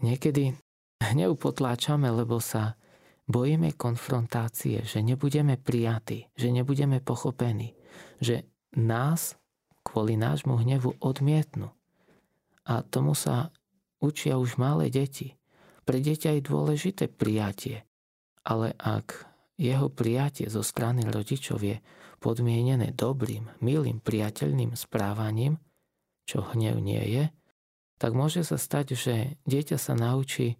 Niekedy 0.00 0.56
hnev 1.04 1.36
potláčame, 1.36 2.08
lebo 2.08 2.40
sa 2.40 2.79
bojíme 3.30 3.72
konfrontácie, 3.78 4.82
že 4.82 5.00
nebudeme 5.00 5.56
prijatí, 5.56 6.28
že 6.34 6.50
nebudeme 6.50 6.98
pochopení, 6.98 7.78
že 8.18 8.50
nás 8.74 9.38
kvôli 9.86 10.18
nášmu 10.18 10.60
hnevu 10.60 10.98
odmietnú. 11.00 11.72
A 12.68 12.84
tomu 12.84 13.16
sa 13.16 13.54
učia 14.02 14.36
už 14.36 14.60
malé 14.60 14.92
deti. 14.92 15.34
Pre 15.88 15.98
dieťa 15.98 16.38
je 16.38 16.42
dôležité 16.44 17.04
prijatie. 17.10 17.82
Ale 18.46 18.76
ak 18.78 19.26
jeho 19.60 19.92
prijatie 19.92 20.48
zo 20.48 20.64
strany 20.64 21.04
rodičov 21.04 21.60
je 21.60 21.82
podmienené 22.20 22.92
dobrým, 22.92 23.48
milým, 23.64 23.98
priateľným 23.98 24.76
správaním, 24.76 25.56
čo 26.28 26.44
hnev 26.54 26.78
nie 26.78 27.00
je, 27.00 27.24
tak 28.00 28.16
môže 28.16 28.44
sa 28.46 28.56
stať, 28.56 28.96
že 28.96 29.14
dieťa 29.44 29.76
sa 29.76 29.92
naučí 29.92 30.56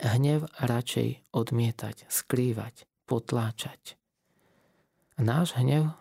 hnev 0.00 0.48
radšej 0.58 1.30
odmietať, 1.32 2.08
skrývať, 2.08 2.88
potláčať. 3.04 3.96
Náš 5.20 5.54
hnev 5.60 5.92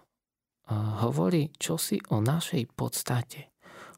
hovorí 1.03 1.51
čosi 1.59 1.99
o 2.07 2.23
našej 2.23 2.71
podstate 2.73 3.49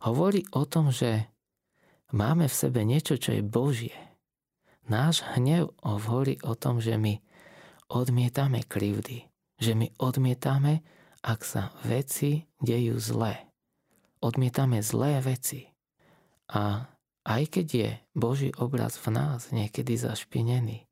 hovorí 0.01 0.45
o 0.57 0.65
tom, 0.65 0.89
že 0.89 1.29
máme 2.13 2.49
v 2.49 2.57
sebe 2.57 2.81
niečo, 2.81 3.17
čo 3.21 3.37
je 3.37 3.43
Božie. 3.45 3.95
Náš 4.89 5.21
hnev 5.37 5.77
hovorí 5.85 6.41
o 6.41 6.57
tom, 6.57 6.81
že 6.81 6.97
my 6.97 7.21
odmietame 7.93 8.65
krivdy, 8.65 9.29
že 9.61 9.77
my 9.77 9.93
odmietame, 10.01 10.81
ak 11.21 11.45
sa 11.45 11.69
veci 11.85 12.49
dejú 12.57 12.97
zlé. 12.97 13.45
Odmietame 14.25 14.81
zlé 14.81 15.21
veci. 15.21 15.69
A 16.49 16.89
aj 17.25 17.43
keď 17.53 17.67
je 17.69 17.89
Boží 18.17 18.49
obraz 18.57 18.97
v 18.97 19.13
nás 19.13 19.53
niekedy 19.53 19.93
zašpinený, 19.97 20.89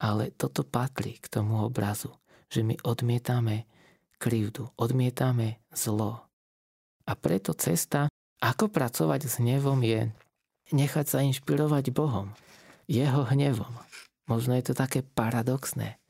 ale 0.00 0.32
toto 0.32 0.64
patrí 0.64 1.20
k 1.20 1.28
tomu 1.28 1.60
obrazu, 1.60 2.16
že 2.48 2.64
my 2.64 2.80
odmietame 2.80 3.68
krivdu, 4.16 4.72
odmietame 4.80 5.60
zlo. 5.72 6.24
A 7.04 7.12
preto 7.16 7.52
cesta 7.52 8.08
ako 8.40 8.72
pracovať 8.72 9.20
s 9.28 9.34
hnevom 9.36 9.84
je 9.84 10.08
nechať 10.72 11.06
sa 11.06 11.18
inšpirovať 11.20 11.92
Bohom, 11.92 12.32
jeho 12.88 13.28
hnevom. 13.28 13.72
Možno 14.24 14.56
je 14.56 14.72
to 14.72 14.74
také 14.78 15.04
paradoxné. 15.04 16.00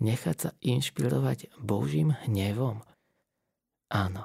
Nechať 0.00 0.36
sa 0.38 0.50
inšpirovať 0.64 1.52
Božím 1.60 2.16
hnevom. 2.24 2.80
Áno, 3.90 4.24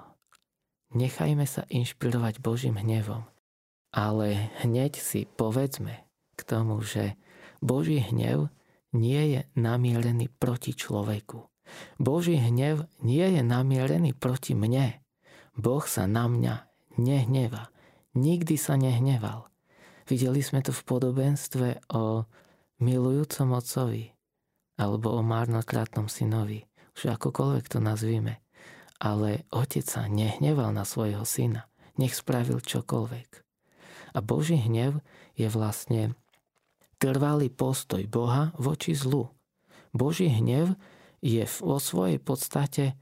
nechajme 0.94 1.44
sa 1.44 1.68
inšpirovať 1.68 2.40
Božím 2.40 2.80
hnevom. 2.80 3.28
Ale 3.96 4.52
hneď 4.60 5.00
si 5.00 5.24
povedzme 5.24 6.04
k 6.36 6.42
tomu, 6.44 6.84
že 6.84 7.16
Boží 7.64 8.04
hnev 8.04 8.52
nie 8.92 9.40
je 9.40 9.42
namierený 9.56 10.28
proti 10.36 10.76
človeku. 10.76 11.48
Boží 11.96 12.36
hnev 12.36 12.92
nie 13.00 13.24
je 13.24 13.42
namierený 13.42 14.12
proti 14.12 14.52
mne. 14.52 15.00
Boh 15.56 15.84
sa 15.88 16.12
na 16.12 16.28
mňa 16.28 16.68
nehneva. 17.00 17.72
Nikdy 18.16 18.56
sa 18.60 18.76
nehneval. 18.76 19.48
Videli 20.06 20.44
sme 20.44 20.60
to 20.60 20.76
v 20.76 20.86
podobenstve 20.86 21.68
o 21.96 22.28
milujúcom 22.84 23.56
otcovi 23.56 24.12
alebo 24.76 25.16
o 25.16 25.24
marnotratnom 25.24 26.12
synovi. 26.12 26.68
Už 26.96 27.16
akokoľvek 27.16 27.66
to 27.72 27.80
nazvime. 27.80 28.44
Ale 29.00 29.48
otec 29.52 29.84
sa 29.84 30.08
nehneval 30.08 30.72
na 30.72 30.84
svojho 30.88 31.24
syna. 31.28 31.68
Nech 31.96 32.16
spravil 32.16 32.60
čokoľvek. 32.60 33.45
A 34.16 34.24
Boží 34.24 34.56
hnev 34.56 35.04
je 35.36 35.52
vlastne 35.52 36.16
trvalý 36.98 37.52
postoj 37.52 38.08
Boha 38.08 38.56
voči 38.56 38.96
zlu. 38.96 39.28
Boží 39.92 40.32
hnev 40.32 40.80
je 41.20 41.44
vo 41.60 41.84
svojej 41.84 42.24
podstate 42.24 42.96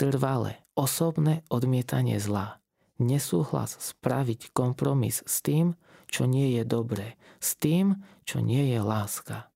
trvalé, 0.00 0.64
osobné 0.72 1.44
odmietanie 1.52 2.16
zla 2.16 2.64
nesúhlas 2.98 3.76
spraviť 3.76 4.52
kompromis 4.56 5.20
s 5.24 5.44
tým, 5.44 5.76
čo 6.08 6.24
nie 6.24 6.56
je 6.56 6.62
dobré, 6.64 7.20
s 7.42 7.56
tým, 7.58 8.00
čo 8.24 8.40
nie 8.40 8.72
je 8.72 8.80
láska. 8.80 9.52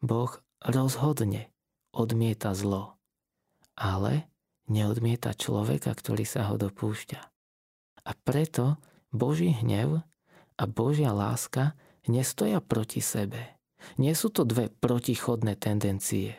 Boh 0.00 0.32
rozhodne 0.62 1.52
odmieta 1.92 2.56
zlo, 2.56 2.96
ale 3.76 4.30
neodmieta 4.70 5.36
človeka, 5.36 5.92
ktorý 5.92 6.24
sa 6.24 6.48
ho 6.50 6.56
dopúšťa. 6.56 7.20
A 8.02 8.10
preto 8.24 8.80
Boží 9.12 9.52
hnev 9.52 10.02
a 10.56 10.64
Božia 10.68 11.14
láska 11.14 11.76
nestoja 12.08 12.58
proti 12.60 13.00
sebe. 13.00 13.58
Nie 13.98 14.14
sú 14.14 14.30
to 14.30 14.46
dve 14.46 14.70
protichodné 14.70 15.58
tendencie. 15.58 16.38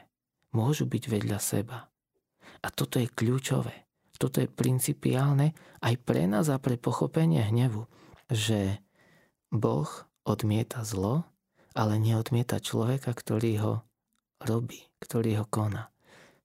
Môžu 0.55 0.87
byť 0.87 1.03
vedľa 1.09 1.39
seba. 1.41 1.91
A 2.63 2.67
toto 2.71 3.01
je 3.01 3.09
kľúčové. 3.11 3.83
Toto 4.15 4.39
je 4.39 4.47
principiálne 4.47 5.51
aj 5.83 5.95
pre 6.05 6.29
nás 6.29 6.47
a 6.47 6.61
pre 6.61 6.79
pochopenie 6.79 7.43
hnevu, 7.43 7.89
že 8.31 8.79
Boh 9.51 9.89
odmieta 10.23 10.87
zlo, 10.87 11.27
ale 11.75 11.99
neodmieta 11.99 12.61
človeka, 12.63 13.11
ktorý 13.11 13.51
ho 13.59 13.73
robí, 14.39 14.87
ktorý 15.03 15.43
ho 15.43 15.45
koná. 15.49 15.91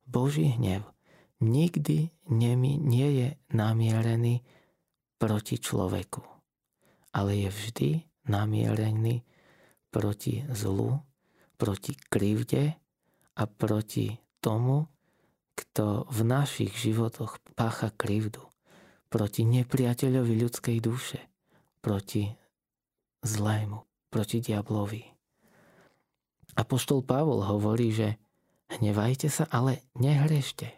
Boží 0.09 0.57
hnev 0.57 0.83
nikdy 1.39 2.11
nie 2.33 3.09
je 3.15 3.29
namierený 3.53 4.43
proti 5.21 5.61
človeku, 5.61 6.25
ale 7.19 7.35
je 7.35 7.51
vždy 7.51 7.91
namierený 8.31 9.27
proti 9.91 10.47
zlu, 10.55 11.03
proti 11.59 11.99
krivde 12.07 12.79
a 13.35 13.43
proti 13.51 14.15
tomu, 14.39 14.87
kto 15.59 16.07
v 16.07 16.21
našich 16.23 16.79
životoch 16.79 17.43
pácha 17.59 17.91
krivdu, 17.91 18.47
proti 19.11 19.43
nepriateľovi 19.43 20.39
ľudskej 20.39 20.79
duše, 20.79 21.19
proti 21.83 22.31
zlému, 23.27 23.83
proti 24.15 24.39
diablovi. 24.39 25.03
Apoštol 26.55 27.03
Pavol 27.03 27.43
hovorí, 27.43 27.91
že 27.91 28.09
hnevajte 28.79 29.27
sa, 29.27 29.51
ale 29.51 29.83
nehrešte. 29.99 30.71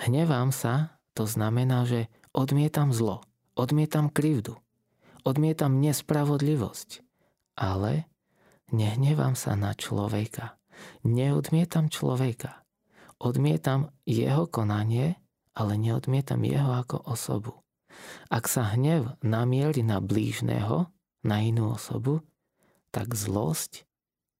Hnevám 0.00 0.54
sa, 0.54 0.96
to 1.12 1.28
znamená, 1.28 1.84
že 1.84 2.08
odmietam 2.32 2.94
zlo, 2.94 3.20
odmietam 3.58 4.08
krivdu, 4.08 4.56
odmietam 5.24 5.78
nespravodlivosť, 5.82 7.02
ale 7.58 8.06
nehnevám 8.70 9.34
sa 9.34 9.58
na 9.58 9.74
človeka. 9.74 10.58
Neodmietam 11.02 11.90
človeka. 11.90 12.62
Odmietam 13.18 13.90
jeho 14.06 14.46
konanie, 14.46 15.18
ale 15.58 15.74
neodmietam 15.74 16.46
jeho 16.46 16.70
ako 16.70 17.02
osobu. 17.10 17.66
Ak 18.30 18.46
sa 18.46 18.78
hnev 18.78 19.18
namieli 19.26 19.82
na 19.82 19.98
blížneho, 19.98 20.86
na 21.26 21.36
inú 21.42 21.74
osobu, 21.74 22.22
tak 22.94 23.18
zlosť 23.18 23.82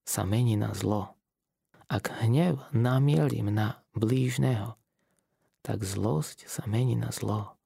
sa 0.07 0.23
mení 0.23 0.55
na 0.55 0.73
zlo. 0.79 1.19
Ak 1.91 2.13
hnev 2.23 2.63
namielim 2.71 3.51
na 3.51 3.83
blížneho, 3.99 4.79
tak 5.67 5.83
zlosť 5.83 6.47
sa 6.47 6.65
mení 6.71 6.95
na 6.95 7.11
zlo. 7.11 7.59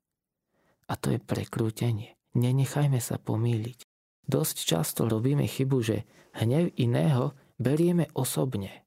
A 0.89 0.97
to 0.97 1.13
je 1.13 1.21
prekrútenie. 1.21 2.17
Nenechajme 2.33 2.97
sa 2.97 3.21
pomýliť. 3.21 3.85
Dosť 4.25 4.57
často 4.65 5.05
robíme 5.05 5.45
chybu, 5.45 5.79
že 5.85 6.09
hnev 6.41 6.73
iného 6.81 7.37
berieme 7.61 8.09
osobne. 8.17 8.87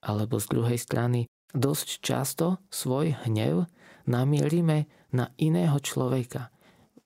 Alebo 0.00 0.40
z 0.40 0.46
druhej 0.48 0.78
strany 0.80 1.28
dosť 1.52 1.88
často 2.00 2.62
svoj 2.72 3.20
hnev 3.28 3.68
namierime 4.08 4.88
na 5.12 5.28
iného 5.36 5.76
človeka. 5.82 6.48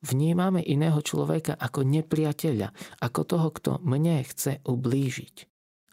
Vnímame 0.05 0.61
iného 0.61 1.01
človeka 1.01 1.57
ako 1.57 1.81
nepriateľa, 1.83 3.01
ako 3.01 3.21
toho, 3.25 3.49
kto 3.51 3.71
mne 3.81 4.21
chce 4.23 4.61
ublížiť. 4.63 5.37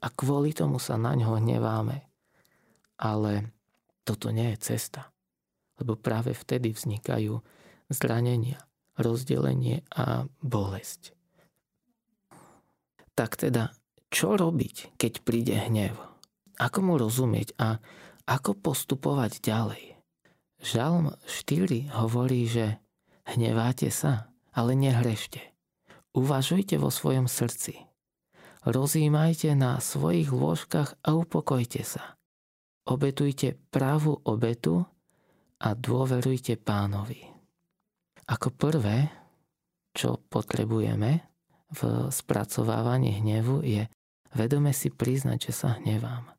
A 0.04 0.08
kvôli 0.12 0.52
tomu 0.52 0.78
sa 0.78 1.00
na 1.00 1.16
ňo 1.16 1.40
hneváme. 1.40 2.06
Ale 3.00 3.56
toto 4.04 4.30
nie 4.30 4.52
je 4.54 4.76
cesta. 4.76 5.10
Lebo 5.80 5.96
práve 5.96 6.36
vtedy 6.36 6.76
vznikajú 6.76 7.40
zranenia, 7.88 8.60
rozdelenie 8.98 9.84
a 9.94 10.28
bolesť. 10.44 11.16
Tak 13.16 13.38
teda, 13.40 13.76
čo 14.12 14.36
robiť, 14.36 14.96
keď 15.00 15.14
príde 15.24 15.56
hnev? 15.56 15.96
Ako 16.60 16.80
mu 16.84 17.00
rozumieť 17.00 17.56
a 17.60 17.80
ako 18.28 18.56
postupovať 18.60 19.42
ďalej? 19.44 19.84
Žalm 20.62 21.18
4 21.26 21.90
hovorí, 21.98 22.46
že 22.46 22.78
hneváte 23.26 23.90
sa, 23.90 24.30
ale 24.54 24.78
nehrešte. 24.78 25.42
Uvažujte 26.14 26.76
vo 26.76 26.92
svojom 26.92 27.26
srdci. 27.26 27.88
Rozímajte 28.62 29.58
na 29.58 29.82
svojich 29.82 30.30
lôžkach 30.30 31.00
a 31.02 31.18
upokojte 31.18 31.82
sa. 31.82 32.20
Obetujte 32.86 33.58
pravú 33.74 34.22
obetu 34.22 34.86
a 35.58 35.74
dôverujte 35.74 36.62
pánovi. 36.62 37.31
Ako 38.32 38.48
prvé, 38.56 39.12
čo 39.92 40.16
potrebujeme 40.32 41.20
v 41.76 41.82
spracovávaní 42.08 43.20
hnevu 43.20 43.60
je 43.60 43.92
vedome 44.32 44.72
si 44.72 44.88
priznať, 44.88 45.52
že 45.52 45.54
sa 45.56 45.70
hnevám. 45.80 46.32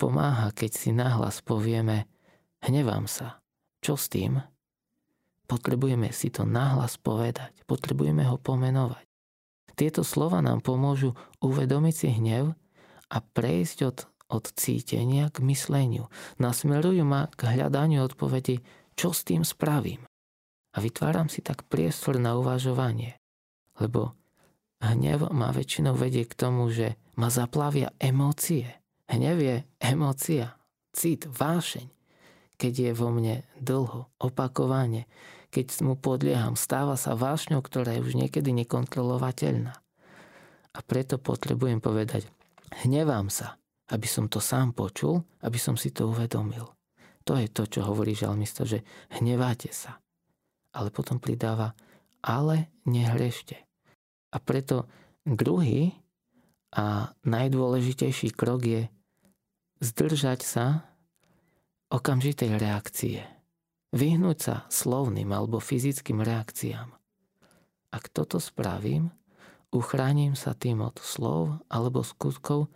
Pomáha, 0.00 0.48
keď 0.56 0.70
si 0.72 0.90
nahlas 0.96 1.44
povieme 1.44 2.08
hnevám 2.64 3.04
sa. 3.04 3.44
Čo 3.84 4.00
s 4.00 4.08
tým? 4.08 4.40
Potrebujeme 5.44 6.12
si 6.16 6.32
to 6.32 6.48
nahlas 6.48 6.96
povedať, 6.96 7.52
potrebujeme 7.68 8.24
ho 8.24 8.40
pomenovať. 8.40 9.04
Tieto 9.76 10.02
slova 10.02 10.40
nám 10.40 10.64
pomôžu 10.64 11.14
uvedomiť 11.44 11.94
si 11.94 12.08
hnev 12.10 12.56
a 13.08 13.16
prejsť 13.22 13.78
od, 13.86 13.98
od 14.32 14.44
cítenia 14.56 15.30
k 15.30 15.44
mysleniu. 15.46 16.10
Nasmerujú 16.40 17.04
ma 17.06 17.30
k 17.32 17.54
hľadaniu 17.54 18.02
odpovedi, 18.04 18.60
čo 18.98 19.14
s 19.14 19.22
tým 19.22 19.46
spravím. 19.46 20.02
A 20.78 20.84
vytváram 20.86 21.26
si 21.26 21.42
tak 21.42 21.66
priestor 21.66 22.22
na 22.22 22.38
uvažovanie. 22.38 23.18
Lebo 23.82 24.14
hnev 24.78 25.26
ma 25.34 25.50
väčšinou 25.50 25.98
vedie 25.98 26.22
k 26.22 26.38
tomu, 26.38 26.70
že 26.70 26.94
ma 27.18 27.34
zaplavia 27.34 27.90
emócie. 27.98 28.78
Hnev 29.10 29.42
je 29.42 29.56
emócia, 29.82 30.54
cit, 30.94 31.26
vášeň. 31.26 31.90
Keď 32.54 32.72
je 32.78 32.90
vo 32.94 33.10
mne 33.10 33.42
dlho, 33.58 34.06
opakovane, 34.22 35.10
keď 35.50 35.82
mu 35.82 35.98
podlieham, 35.98 36.54
stáva 36.54 36.94
sa 36.94 37.18
vášňou, 37.18 37.58
ktorá 37.58 37.98
je 37.98 38.06
už 38.06 38.14
niekedy 38.14 38.54
nekontrolovateľná. 38.62 39.74
A 40.70 40.78
preto 40.86 41.18
potrebujem 41.18 41.82
povedať, 41.82 42.30
hnevám 42.86 43.34
sa, 43.34 43.58
aby 43.90 44.06
som 44.06 44.30
to 44.30 44.38
sám 44.38 44.78
počul, 44.78 45.26
aby 45.42 45.58
som 45.58 45.74
si 45.74 45.90
to 45.90 46.06
uvedomil. 46.06 46.70
To 47.26 47.34
je 47.34 47.50
to, 47.50 47.66
čo 47.66 47.82
hovorí 47.82 48.14
žalmista, 48.14 48.62
že 48.62 48.86
hneváte 49.18 49.74
sa 49.74 49.98
ale 50.72 50.88
potom 50.92 51.20
pridáva, 51.22 51.72
ale 52.20 52.72
nehrešte. 52.84 53.56
A 54.32 54.36
preto 54.42 54.88
druhý 55.24 55.96
a 56.76 57.16
najdôležitejší 57.24 58.36
krok 58.36 58.60
je 58.64 58.82
zdržať 59.80 60.40
sa 60.44 60.66
okamžitej 61.88 62.60
reakcie. 62.60 63.24
Vyhnúť 63.96 64.38
sa 64.38 64.56
slovným 64.68 65.32
alebo 65.32 65.64
fyzickým 65.64 66.20
reakciám. 66.20 66.92
Ak 67.88 68.12
toto 68.12 68.36
spravím, 68.36 69.08
uchránim 69.72 70.36
sa 70.36 70.52
tým 70.52 70.84
od 70.84 71.00
slov 71.00 71.56
alebo 71.72 72.04
skutkov, 72.04 72.68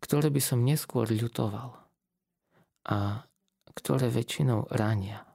ktoré 0.00 0.32
by 0.32 0.40
som 0.40 0.64
neskôr 0.64 1.04
ľutoval 1.12 1.76
a 2.88 3.28
ktoré 3.76 4.08
väčšinou 4.08 4.72
rania. 4.72 5.28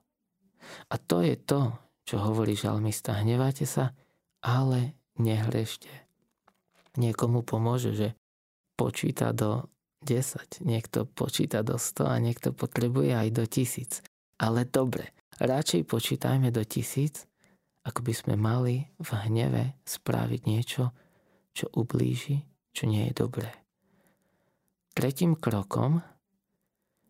A 0.90 0.98
to 0.98 1.22
je 1.22 1.38
to, 1.38 1.70
čo 2.12 2.20
hovorí 2.20 2.60
žalmista, 2.60 3.16
hnevate 3.16 3.64
sa, 3.64 3.96
ale 4.44 5.00
nehrešte. 5.16 5.88
Niekomu 7.00 7.40
pomôže, 7.40 7.96
že 7.96 8.20
počíta 8.76 9.32
do 9.32 9.72
10, 10.04 10.60
niekto 10.68 11.08
počíta 11.08 11.64
do 11.64 11.80
100 11.80 12.12
a 12.12 12.20
niekto 12.20 12.52
potrebuje 12.52 13.16
aj 13.16 13.28
do 13.32 13.48
1000. 13.48 14.04
Ale 14.44 14.68
dobre, 14.68 15.16
radšej 15.40 15.88
počítajme 15.88 16.52
do 16.52 16.68
1000, 16.68 17.32
ako 17.88 18.00
by 18.04 18.12
sme 18.12 18.36
mali 18.36 18.92
v 19.00 19.10
hneve 19.16 19.80
spraviť 19.88 20.42
niečo, 20.44 20.92
čo 21.56 21.72
ublíži, 21.72 22.44
čo 22.76 22.92
nie 22.92 23.08
je 23.08 23.14
dobré. 23.16 23.56
Tretím 24.92 25.40
krokom 25.40 26.04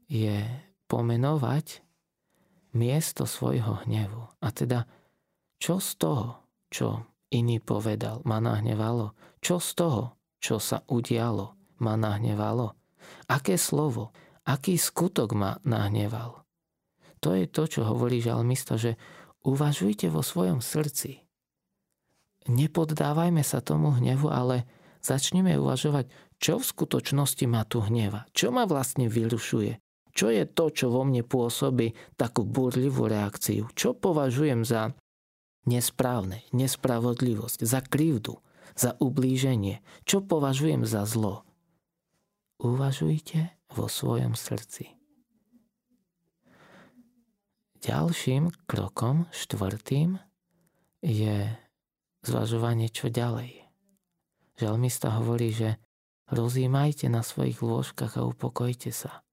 je 0.05 0.45
pomenovať 0.85 1.81
miesto 2.73 3.27
svojho 3.27 3.83
hnevu. 3.87 4.31
A 4.41 4.47
teda, 4.51 4.87
čo 5.61 5.79
z 5.79 5.89
toho, 5.99 6.27
čo 6.71 7.05
iný 7.31 7.59
povedal, 7.59 8.23
ma 8.27 8.39
nahnevalo? 8.39 9.15
Čo 9.39 9.59
z 9.59 9.69
toho, 9.75 10.03
čo 10.41 10.57
sa 10.57 10.83
udialo, 10.87 11.77
ma 11.83 11.95
nahnevalo? 11.95 12.75
Aké 13.31 13.57
slovo, 13.57 14.13
aký 14.45 14.77
skutok 14.77 15.33
ma 15.33 15.57
nahneval? 15.63 16.43
To 17.21 17.37
je 17.37 17.45
to, 17.45 17.69
čo 17.69 17.81
hovorí 17.85 18.17
žalmista, 18.17 18.81
že 18.81 18.97
uvažujte 19.45 20.09
vo 20.09 20.25
svojom 20.25 20.61
srdci. 20.61 21.21
Nepoddávajme 22.49 23.45
sa 23.45 23.61
tomu 23.61 23.93
hnevu, 23.93 24.33
ale 24.33 24.65
začneme 25.05 25.53
uvažovať, 25.61 26.09
čo 26.41 26.57
v 26.57 26.65
skutočnosti 26.65 27.45
ma 27.45 27.61
tu 27.69 27.85
hneva, 27.85 28.25
čo 28.33 28.49
ma 28.49 28.65
vlastne 28.65 29.05
vyrušuje, 29.05 29.77
čo 30.11 30.31
je 30.31 30.43
to, 30.47 30.71
čo 30.71 30.91
vo 30.91 31.07
mne 31.07 31.23
pôsobí 31.23 31.95
takú 32.19 32.43
burlivú 32.43 33.07
reakciu? 33.07 33.71
Čo 33.75 33.95
považujem 33.95 34.63
za 34.67 34.95
nesprávne, 35.67 36.43
nespravodlivosť, 36.51 37.63
za 37.63 37.79
krivdu, 37.83 38.39
za 38.75 38.95
ublíženie? 38.99 39.79
Čo 40.03 40.23
považujem 40.23 40.83
za 40.87 41.07
zlo? 41.07 41.47
Uvažujte 42.61 43.57
vo 43.73 43.89
svojom 43.89 44.37
srdci. 44.37 45.01
ďalším 47.81 48.53
krokom, 48.69 49.25
štvrtým, 49.33 50.21
je 51.01 51.49
zvažovanie, 52.21 52.93
čo 52.93 53.09
ďalej. 53.09 53.65
Žalmista 54.61 55.17
hovorí, 55.17 55.49
že 55.49 55.81
rozímajte 56.29 57.09
na 57.09 57.25
svojich 57.25 57.65
lôžkach 57.65 58.21
a 58.21 58.29
upokojte 58.29 58.93
sa. 58.93 59.25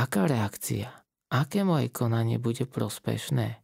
Aká 0.00 0.24
reakcia? 0.24 0.88
Aké 1.28 1.60
moje 1.60 1.92
konanie 1.92 2.40
bude 2.40 2.64
prospešné? 2.64 3.60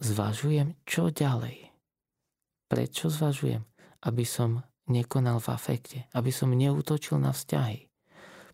Zvažujem, 0.00 0.72
čo 0.88 1.12
ďalej. 1.12 1.68
Prečo 2.72 3.12
zvažujem? 3.12 3.60
Aby 4.08 4.24
som 4.24 4.64
nekonal 4.88 5.36
v 5.44 5.52
afekte, 5.52 5.98
aby 6.16 6.32
som 6.32 6.48
neútočil 6.56 7.20
na 7.20 7.36
vzťahy. 7.36 7.92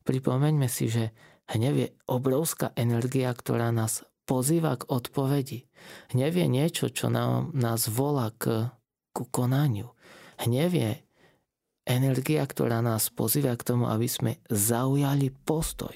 Pripomeňme 0.03 0.67
si, 0.67 0.91
že 0.91 1.15
hnev 1.47 1.75
je 1.79 1.89
obrovská 2.11 2.75
energia, 2.75 3.31
ktorá 3.31 3.71
nás 3.71 4.03
pozýva 4.27 4.75
k 4.75 4.91
odpovedi. 4.91 5.71
Hnev 6.11 6.35
je 6.35 6.47
niečo, 6.51 6.91
čo 6.91 7.07
nám, 7.07 7.55
nás 7.55 7.87
volá 7.87 8.35
k, 8.35 8.67
k 9.15 9.19
konaniu. 9.31 9.95
Hnev 10.43 10.75
je 10.75 10.91
energia, 11.85 12.45
ktorá 12.45 12.81
nás 12.81 13.13
pozýva 13.13 13.57
k 13.57 13.67
tomu, 13.67 13.89
aby 13.89 14.09
sme 14.09 14.33
zaujali 14.49 15.33
postoj. 15.33 15.95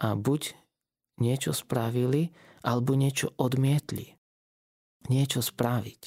A 0.00 0.16
buď 0.16 0.54
niečo 1.20 1.56
spravili, 1.56 2.32
alebo 2.64 2.96
niečo 2.96 3.32
odmietli. 3.36 4.16
Niečo 5.12 5.44
spraviť. 5.44 6.02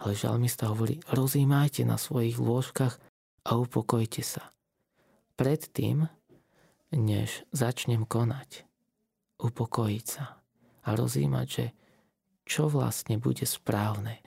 Ale 0.00 0.12
žalmista 0.16 0.72
hovorí, 0.72 1.00
rozímajte 1.12 1.84
na 1.84 2.00
svojich 2.00 2.36
lôžkach 2.40 2.96
a 3.44 3.50
upokojte 3.56 4.24
sa. 4.24 4.52
Predtým, 5.36 6.08
než 6.94 7.44
začnem 7.52 8.08
konať, 8.08 8.64
upokojiť 9.40 10.04
sa 10.04 10.40
a 10.84 10.88
rozímať, 10.92 11.46
že 11.48 11.66
čo 12.44 12.68
vlastne 12.68 13.16
bude 13.16 13.48
správne 13.48 14.24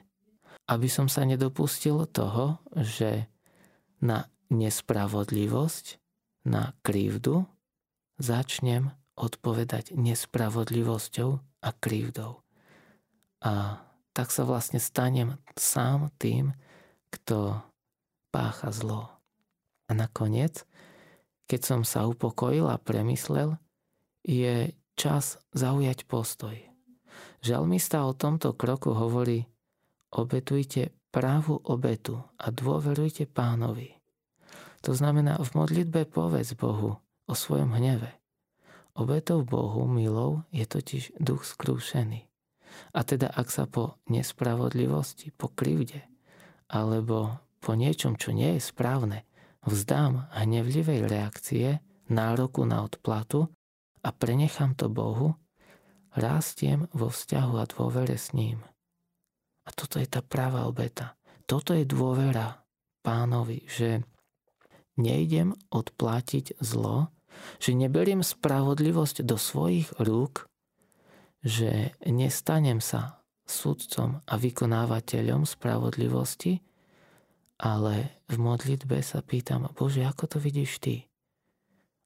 aby 0.68 0.88
som 0.92 1.08
sa 1.08 1.24
nedopustil 1.24 2.04
toho, 2.12 2.60
že 2.76 3.32
na 4.04 4.30
nespravodlivosť, 4.50 5.86
na 6.48 6.72
krivdu 6.82 7.44
začnem 8.18 8.94
odpovedať 9.18 9.94
nespravodlivosťou 9.98 11.30
a 11.42 11.70
krivdou. 11.74 12.42
A 13.44 13.84
tak 14.14 14.34
sa 14.34 14.48
vlastne 14.48 14.82
stanem 14.82 15.38
sám 15.54 16.10
tým, 16.18 16.54
kto 17.14 17.62
pácha 18.34 18.74
zlo. 18.74 19.14
A 19.88 19.92
nakoniec, 19.94 20.66
keď 21.46 21.62
som 21.64 21.82
sa 21.86 22.10
upokojil 22.10 22.66
a 22.68 22.82
premyslel, 22.82 23.56
je 24.26 24.74
čas 24.98 25.40
zaujať 25.54 26.10
postoj. 26.10 26.58
Žalmista 27.46 28.04
o 28.04 28.18
tomto 28.18 28.52
kroku 28.58 28.92
hovorí, 28.92 29.46
obetujte 30.12 30.97
právu 31.12 31.60
obetu 31.64 32.22
a 32.38 32.52
dôverujte 32.52 33.26
pánovi. 33.30 33.98
To 34.86 34.94
znamená, 34.94 35.40
v 35.42 35.50
modlitbe 35.58 36.08
povedz 36.08 36.54
Bohu 36.54 37.00
o 37.28 37.34
svojom 37.34 37.76
hneve. 37.76 38.14
Obetou 38.98 39.46
Bohu 39.46 39.86
milou 39.86 40.48
je 40.50 40.66
totiž 40.66 41.18
duch 41.22 41.46
skrúšený. 41.46 42.26
A 42.94 43.00
teda 43.02 43.30
ak 43.30 43.50
sa 43.50 43.66
po 43.66 43.98
nespravodlivosti, 44.10 45.34
po 45.34 45.50
krivde, 45.50 46.06
alebo 46.70 47.42
po 47.62 47.74
niečom, 47.74 48.18
čo 48.18 48.34
nie 48.34 48.58
je 48.58 48.62
správne, 48.62 49.26
vzdám 49.66 50.30
hnevlivej 50.34 51.10
reakcie, 51.10 51.82
nároku 52.08 52.64
na 52.64 52.86
odplatu 52.86 53.50
a 54.02 54.10
prenechám 54.14 54.78
to 54.78 54.88
Bohu, 54.88 55.36
rástiem 56.16 56.88
vo 56.96 57.12
vzťahu 57.12 57.54
a 57.60 57.66
dôvere 57.68 58.16
s 58.18 58.32
ním. 58.34 58.64
A 59.68 59.70
toto 59.76 60.00
je 60.00 60.08
tá 60.08 60.24
práva 60.24 60.64
obeta. 60.64 61.20
Toto 61.44 61.76
je 61.76 61.84
dôvera 61.84 62.64
pánovi, 63.04 63.68
že 63.68 64.04
nejdem 64.96 65.52
odplatiť 65.72 66.60
zlo, 66.64 67.12
že 67.60 67.76
neberiem 67.76 68.24
spravodlivosť 68.24 69.28
do 69.28 69.36
svojich 69.36 69.92
rúk, 70.00 70.48
že 71.44 71.94
nestanem 72.04 72.82
sa 72.82 73.22
sudcom 73.48 74.20
a 74.28 74.34
vykonávateľom 74.36 75.48
spravodlivosti, 75.48 76.60
ale 77.58 78.22
v 78.28 78.36
modlitbe 78.38 79.00
sa 79.02 79.24
pýtam, 79.24 79.72
Bože, 79.72 80.04
ako 80.04 80.36
to 80.36 80.38
vidíš 80.44 80.84
Ty? 80.84 80.96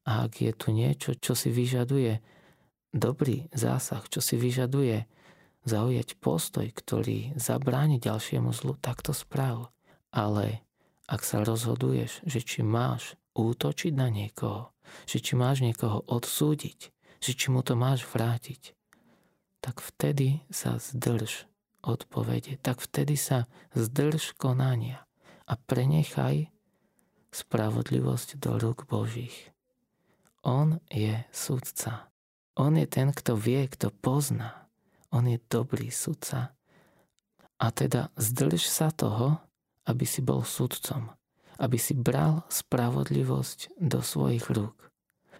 A 0.06 0.26
ak 0.26 0.42
je 0.42 0.52
tu 0.54 0.74
niečo, 0.74 1.14
čo 1.18 1.34
si 1.34 1.50
vyžaduje 1.50 2.18
dobrý 2.90 3.48
zásah, 3.54 4.02
čo 4.06 4.20
si 4.22 4.34
vyžaduje 4.38 5.06
zaujať 5.64 6.18
postoj, 6.18 6.66
ktorý 6.70 7.34
zabráni 7.38 8.02
ďalšiemu 8.02 8.50
zlu, 8.50 8.74
tak 8.78 9.02
to 9.02 9.14
správ. 9.14 9.70
Ale 10.12 10.60
ak 11.06 11.22
sa 11.22 11.42
rozhoduješ, 11.42 12.24
že 12.26 12.40
či 12.42 12.60
máš 12.66 13.16
útočiť 13.32 13.92
na 13.94 14.12
niekoho, 14.12 14.74
že 15.08 15.22
či 15.22 15.38
máš 15.38 15.64
niekoho 15.64 16.04
odsúdiť, 16.04 16.92
že 17.22 17.32
či 17.32 17.48
mu 17.48 17.62
to 17.64 17.78
máš 17.78 18.04
vrátiť, 18.04 18.74
tak 19.62 19.78
vtedy 19.78 20.42
sa 20.50 20.76
zdrž 20.82 21.46
odpovede, 21.82 22.58
tak 22.62 22.82
vtedy 22.82 23.14
sa 23.14 23.46
zdrž 23.74 24.34
konania 24.34 25.06
a 25.46 25.54
prenechaj 25.54 26.50
spravodlivosť 27.32 28.38
do 28.38 28.58
rúk 28.58 28.86
Božích. 28.86 29.50
On 30.42 30.82
je 30.90 31.22
sudca. 31.30 32.10
On 32.58 32.74
je 32.76 32.84
ten, 32.84 33.14
kto 33.14 33.38
vie, 33.38 33.64
kto 33.70 33.94
pozná. 33.94 34.61
On 35.12 35.24
je 35.28 35.36
dobrý 35.48 35.92
sudca. 35.92 36.56
A 37.60 37.66
teda 37.70 38.10
zdrž 38.16 38.64
sa 38.64 38.88
toho, 38.90 39.38
aby 39.86 40.08
si 40.08 40.24
bol 40.24 40.42
sudcom, 40.42 41.12
aby 41.60 41.78
si 41.78 41.92
bral 41.94 42.42
spravodlivosť 42.48 43.76
do 43.78 44.00
svojich 44.00 44.48
rúk. 44.50 44.74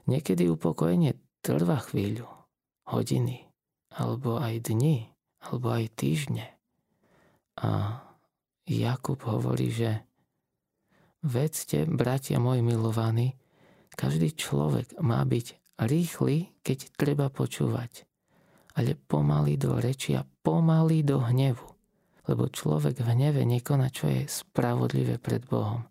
Niekedy 0.07 0.47
upokojenie 0.53 1.16
trvá 1.43 1.81
chvíľu, 1.83 2.29
hodiny, 2.87 3.49
alebo 3.97 4.39
aj 4.39 4.70
dni, 4.70 5.11
alebo 5.43 5.75
aj 5.75 5.91
týždne. 5.99 6.47
A 7.59 8.03
Jakub 8.68 9.18
hovorí, 9.27 9.73
že 9.73 10.07
vedzte, 11.27 11.87
bratia 11.87 12.39
moji 12.39 12.62
milovaní, 12.62 13.35
každý 13.95 14.31
človek 14.37 14.95
má 15.03 15.23
byť 15.27 15.81
rýchly, 15.83 16.55
keď 16.62 16.79
treba 16.95 17.27
počúvať 17.29 18.07
ale 18.79 18.97
pomaly 18.97 19.61
do 19.61 19.77
reči 19.77 20.16
a 20.16 20.25
pomaly 20.25 21.05
do 21.05 21.20
hnevu. 21.20 21.68
Lebo 22.31 22.47
človek 22.47 23.03
v 23.03 23.09
hneve 23.12 23.43
nekoná, 23.43 23.91
čo 23.91 24.07
je 24.07 24.31
spravodlivé 24.31 25.18
pred 25.18 25.43
Bohom. 25.43 25.85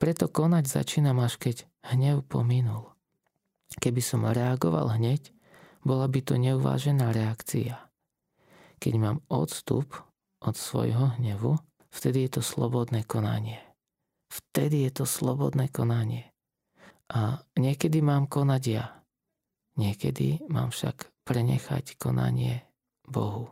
Preto 0.00 0.26
konať 0.26 0.64
začínam 0.66 1.22
až 1.22 1.38
keď 1.38 1.68
hnev 1.94 2.26
pominul. 2.26 2.90
Keby 3.78 4.02
som 4.02 4.26
reagoval 4.26 4.98
hneď, 4.98 5.30
bola 5.86 6.10
by 6.10 6.20
to 6.24 6.34
neuvážená 6.40 7.14
reakcia. 7.14 7.78
Keď 8.82 8.94
mám 8.98 9.18
odstup 9.30 9.94
od 10.42 10.54
svojho 10.58 11.14
hnevu, 11.20 11.54
vtedy 11.94 12.26
je 12.26 12.40
to 12.40 12.42
slobodné 12.42 13.06
konanie. 13.06 13.62
Vtedy 14.32 14.88
je 14.88 15.02
to 15.02 15.04
slobodné 15.04 15.68
konanie. 15.68 16.32
A 17.12 17.44
niekedy 17.60 18.00
mám 18.00 18.24
konať 18.26 18.62
ja. 18.64 19.04
Niekedy 19.76 20.48
mám 20.48 20.72
však 20.72 21.11
prenechať 21.22 21.98
konanie 21.98 22.66
Bohu. 23.06 23.50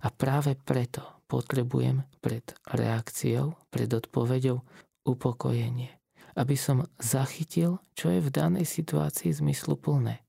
A 0.00 0.08
práve 0.08 0.56
preto 0.56 1.24
potrebujem 1.28 2.04
pred 2.24 2.42
reakciou, 2.72 3.56
pred 3.68 3.88
odpoveďou 3.88 4.60
upokojenie. 5.04 5.92
Aby 6.38 6.56
som 6.56 6.86
zachytil, 6.96 7.82
čo 7.92 8.08
je 8.14 8.20
v 8.22 8.32
danej 8.32 8.64
situácii 8.64 9.34
zmysluplné 9.34 10.22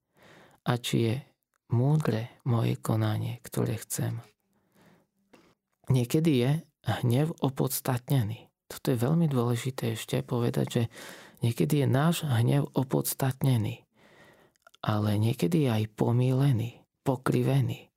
a 0.65 0.71
či 0.77 0.97
je 1.07 1.15
múdre 1.71 2.41
moje 2.43 2.75
konanie, 2.77 3.39
ktoré 3.41 3.79
chcem. 3.79 4.19
Niekedy 5.89 6.31
je 6.43 6.51
hnev 7.05 7.33
opodstatnený. 7.39 8.51
Toto 8.67 8.91
je 8.91 8.97
veľmi 8.97 9.27
dôležité 9.27 9.95
ešte 9.95 10.23
povedať, 10.23 10.67
že 10.67 10.83
niekedy 11.43 11.83
je 11.83 11.87
náš 11.87 12.23
hnev 12.23 12.71
opodstatnený 12.71 13.83
ale 14.81 15.17
niekedy 15.21 15.69
je 15.69 15.69
aj 15.69 15.85
pomílený, 15.93 16.81
pokrivený 17.05 17.89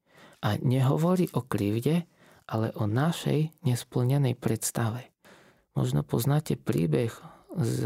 a 0.44 0.60
nehovorí 0.60 1.32
o 1.32 1.40
krivde, 1.44 2.04
ale 2.44 2.68
o 2.76 2.84
našej 2.84 3.64
nesplnenej 3.64 4.36
predstave. 4.36 5.08
Možno 5.72 6.04
poznáte 6.04 6.60
príbeh 6.60 7.10
z 7.56 7.76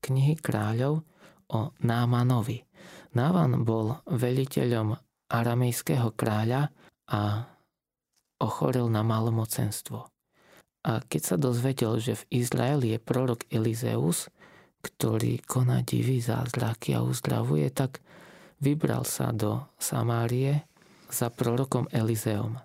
knihy 0.00 0.40
kráľov 0.40 1.04
o 1.52 1.76
Námanovi. 1.84 2.64
Náman 3.12 3.62
bol 3.62 4.00
veliteľom 4.08 4.96
aramejského 5.28 6.16
kráľa 6.16 6.72
a 7.12 7.44
ochorel 8.40 8.88
na 8.88 9.04
malomocenstvo. 9.04 10.08
A 10.86 11.02
keď 11.02 11.22
sa 11.22 11.36
dozvedel, 11.36 11.98
že 11.98 12.14
v 12.24 12.44
Izraeli 12.46 12.94
je 12.94 12.98
prorok 13.02 13.42
Elizeus, 13.50 14.30
ktorý 14.80 15.42
koná 15.42 15.82
divy 15.82 16.22
zázraky 16.22 16.94
a 16.94 17.02
uzdravuje, 17.02 17.66
tak 17.74 17.98
vybral 18.60 19.04
sa 19.04 19.32
do 19.32 19.64
Samárie 19.76 20.64
za 21.10 21.30
prorokom 21.30 21.86
Elizeom. 21.92 22.58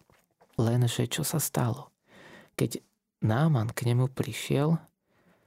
Lenže 0.57 1.07
čo 1.07 1.23
sa 1.23 1.39
stalo? 1.39 1.91
Keď 2.57 2.81
Náman 3.21 3.69
k 3.69 3.85
nemu 3.93 4.09
prišiel 4.09 4.81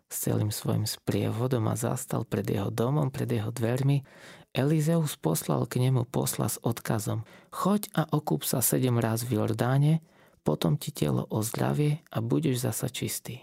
s 0.06 0.30
celým 0.30 0.54
svojim 0.54 0.86
sprievodom 0.86 1.66
a 1.66 1.74
zastal 1.74 2.22
pred 2.22 2.46
jeho 2.46 2.70
domom, 2.70 3.10
pred 3.10 3.26
jeho 3.26 3.50
dvermi, 3.50 4.06
Elizeus 4.54 5.18
poslal 5.18 5.66
k 5.66 5.82
nemu 5.82 6.06
posla 6.06 6.46
s 6.46 6.62
odkazom 6.62 7.26
Choď 7.50 7.90
a 7.98 8.06
okúp 8.14 8.46
sa 8.46 8.62
sedem 8.62 9.02
raz 9.02 9.26
v 9.26 9.42
Jordáne, 9.42 10.06
potom 10.46 10.78
ti 10.78 10.94
telo 10.94 11.26
ozdravie 11.26 12.06
a 12.14 12.22
budeš 12.22 12.62
zasa 12.62 12.86
čistý. 12.86 13.42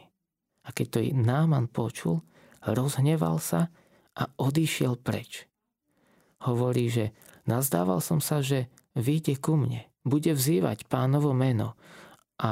A 0.63 0.71
keď 0.71 0.87
to 0.87 0.99
Náman 1.11 1.67
počul, 1.67 2.23
rozhneval 2.63 3.43
sa 3.43 3.67
a 4.15 4.31
odišiel 4.39 4.95
preč. 5.01 5.50
Hovorí, 6.41 6.89
že 6.89 7.13
nazdával 7.45 8.01
som 8.01 8.17
sa, 8.17 8.41
že 8.41 8.69
vyjde 8.97 9.37
ku 9.37 9.55
mne, 9.55 9.85
bude 10.01 10.33
vzývať 10.33 10.89
pánovo 10.89 11.31
meno 11.31 11.77
a 12.41 12.51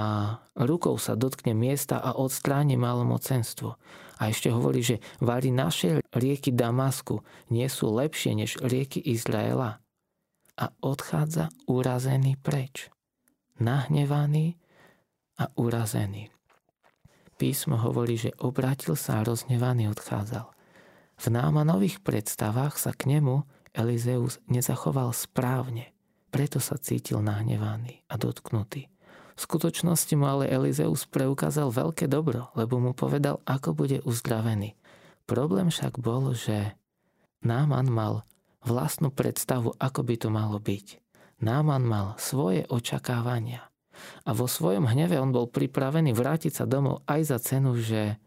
rukou 0.54 1.02
sa 1.02 1.18
dotkne 1.18 1.58
miesta 1.58 1.98
a 1.98 2.14
odstráni 2.14 2.78
malomocenstvo. 2.78 3.74
A 4.22 4.30
ešte 4.30 4.54
hovorí, 4.54 4.86
že 4.86 5.02
vári 5.18 5.50
naše 5.50 6.06
rieky 6.14 6.54
Damasku 6.54 7.26
nie 7.50 7.66
sú 7.66 7.90
lepšie 7.98 8.38
než 8.38 8.62
rieky 8.62 9.02
Izraela. 9.02 9.82
A 10.60 10.66
odchádza 10.86 11.50
urazený 11.66 12.38
preč. 12.38 12.94
Nahnevaný 13.58 14.62
a 15.42 15.50
urazený. 15.58 16.30
Písmo 17.40 17.80
hovorí, 17.80 18.20
že 18.20 18.36
obrátil 18.44 19.00
sa 19.00 19.24
a 19.24 19.26
rozhnevaný 19.26 19.90
odchádzal. 19.90 20.52
V 21.20 21.26
námanových 21.32 22.04
predstavách 22.04 22.76
sa 22.78 22.92
k 22.92 23.18
nemu 23.18 23.48
Elizeus 23.74 24.42
nezachoval 24.50 25.14
správne, 25.14 25.94
preto 26.30 26.58
sa 26.62 26.78
cítil 26.78 27.22
nahnevaný 27.22 28.06
a 28.10 28.18
dotknutý. 28.18 28.90
V 29.40 29.48
skutočnosti 29.48 30.14
mu 30.20 30.28
ale 30.28 30.52
Elizeus 30.52 31.08
preukázal 31.08 31.72
veľké 31.72 32.12
dobro, 32.12 32.52
lebo 32.60 32.76
mu 32.78 32.92
povedal, 32.92 33.40
ako 33.48 33.72
bude 33.72 34.04
uzdravený. 34.04 34.76
Problém 35.24 35.72
však 35.72 35.96
bol, 35.96 36.36
že 36.36 36.76
Náman 37.40 37.88
mal 37.88 38.28
vlastnú 38.68 39.16
predstavu, 39.16 39.72
ako 39.80 40.02
by 40.04 40.16
to 40.20 40.28
malo 40.28 40.60
byť. 40.60 41.00
Náman 41.40 41.88
mal 41.88 42.20
svoje 42.20 42.68
očakávania. 42.68 43.64
A 44.28 44.36
vo 44.36 44.48
svojom 44.48 44.88
hneve 44.92 45.20
on 45.20 45.32
bol 45.32 45.48
pripravený 45.48 46.12
vrátiť 46.12 46.64
sa 46.64 46.66
domov 46.68 47.04
aj 47.08 47.32
za 47.32 47.38
cenu, 47.40 47.80
že, 47.80 48.20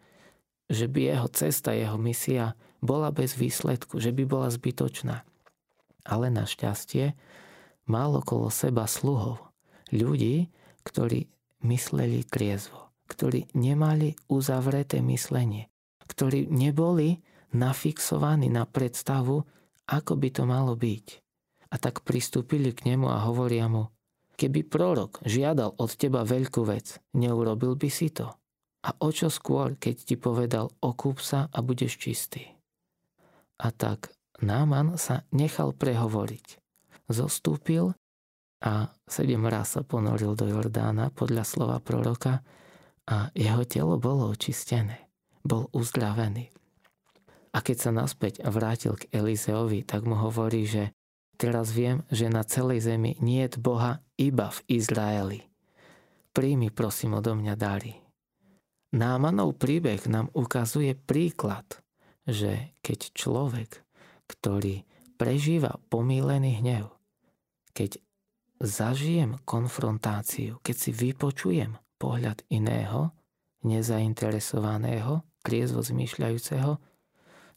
že 0.68 0.88
by 0.88 1.12
jeho 1.12 1.28
cesta, 1.28 1.76
jeho 1.76 2.00
misia 2.00 2.56
bola 2.80 3.12
bez 3.12 3.36
výsledku, 3.36 4.00
že 4.00 4.16
by 4.16 4.24
bola 4.24 4.48
zbytočná. 4.48 5.24
Ale 6.02 6.30
našťastie 6.34 7.14
mal 7.86 8.14
okolo 8.18 8.50
seba 8.50 8.86
sluhov, 8.86 9.38
ľudí, 9.94 10.50
ktorí 10.82 11.30
mysleli 11.62 12.26
triezvo, 12.26 12.90
ktorí 13.06 13.50
nemali 13.54 14.18
uzavreté 14.26 14.98
myslenie, 15.04 15.70
ktorí 16.06 16.50
neboli 16.50 17.22
nafixovaní 17.54 18.50
na 18.50 18.66
predstavu, 18.66 19.44
ako 19.86 20.12
by 20.16 20.28
to 20.32 20.42
malo 20.48 20.74
byť. 20.74 21.06
A 21.72 21.80
tak 21.80 22.04
pristúpili 22.04 22.74
k 22.74 22.92
nemu 22.92 23.08
a 23.08 23.24
hovoria 23.24 23.68
mu, 23.68 23.88
keby 24.36 24.66
prorok 24.66 25.22
žiadal 25.24 25.76
od 25.78 25.90
teba 25.94 26.26
veľkú 26.26 26.66
vec, 26.66 26.98
neurobil 27.16 27.78
by 27.78 27.88
si 27.88 28.10
to. 28.12 28.28
A 28.82 28.90
o 28.98 29.14
čo 29.14 29.30
skôr, 29.30 29.78
keď 29.78 29.94
ti 30.02 30.16
povedal, 30.18 30.66
okúp 30.82 31.22
sa 31.22 31.46
a 31.54 31.62
budeš 31.62 32.02
čistý. 32.02 32.50
A 33.62 33.70
tak 33.70 34.10
Náman 34.42 34.98
sa 34.98 35.22
nechal 35.30 35.70
prehovoriť. 35.70 36.58
Zostúpil 37.06 37.94
a 38.62 38.90
sedem 39.06 39.46
raz 39.46 39.78
sa 39.78 39.86
ponoril 39.86 40.34
do 40.34 40.50
Jordána 40.50 41.14
podľa 41.14 41.46
slova 41.46 41.78
proroka 41.78 42.42
a 43.06 43.30
jeho 43.38 43.62
telo 43.66 44.02
bolo 44.02 44.34
očistené. 44.34 45.10
Bol 45.46 45.70
uzdravený. 45.70 46.50
A 47.52 47.58
keď 47.62 47.76
sa 47.78 47.90
naspäť 47.94 48.42
vrátil 48.46 48.98
k 48.98 49.10
Elizeovi, 49.14 49.86
tak 49.86 50.06
mu 50.06 50.18
hovorí, 50.18 50.66
že 50.66 50.90
teraz 51.38 51.70
viem, 51.70 52.02
že 52.10 52.26
na 52.26 52.42
celej 52.42 52.86
zemi 52.86 53.14
nie 53.22 53.46
je 53.46 53.58
Boha 53.62 54.02
iba 54.18 54.50
v 54.50 54.58
Izraeli. 54.82 55.40
Príjmi 56.32 56.72
prosím 56.72 57.20
odo 57.20 57.36
mňa 57.36 57.54
dary. 57.54 57.92
Námanov 58.96 59.60
príbeh 59.60 60.00
nám 60.08 60.32
ukazuje 60.32 60.96
príklad, 60.96 61.64
že 62.24 62.72
keď 62.80 63.12
človek, 63.12 63.70
ktorý 64.30 64.84
prežíva 65.16 65.78
pomílený 65.86 66.58
hnev, 66.62 66.90
keď 67.72 68.02
zažijem 68.62 69.38
konfrontáciu, 69.42 70.62
keď 70.62 70.76
si 70.78 70.90
vypočujem 70.94 71.78
pohľad 71.98 72.46
iného, 72.50 73.10
nezainteresovaného, 73.62 75.22
triezvo 75.42 75.82
zmýšľajúceho, 75.82 76.78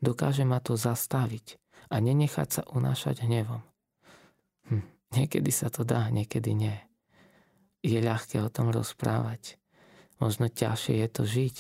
dokáže 0.01 0.45
ma 0.45 0.61
to 0.61 0.77
zastaviť 0.77 1.57
a 1.89 2.01
nenechať 2.01 2.49
sa 2.49 2.63
unášať 2.69 3.25
hnevom. 3.25 3.61
Hm, 4.69 4.85
niekedy 5.13 5.49
sa 5.53 5.69
to 5.69 5.85
dá, 5.85 6.09
niekedy 6.09 6.53
nie. 6.57 6.77
Je 7.85 8.01
ľahké 8.01 8.41
o 8.41 8.49
tom 8.49 8.73
rozprávať. 8.73 9.61
Možno 10.17 10.49
ťažšie 10.49 11.05
je 11.05 11.09
to 11.09 11.23
žiť, 11.25 11.57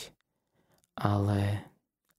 ale, 0.97 1.69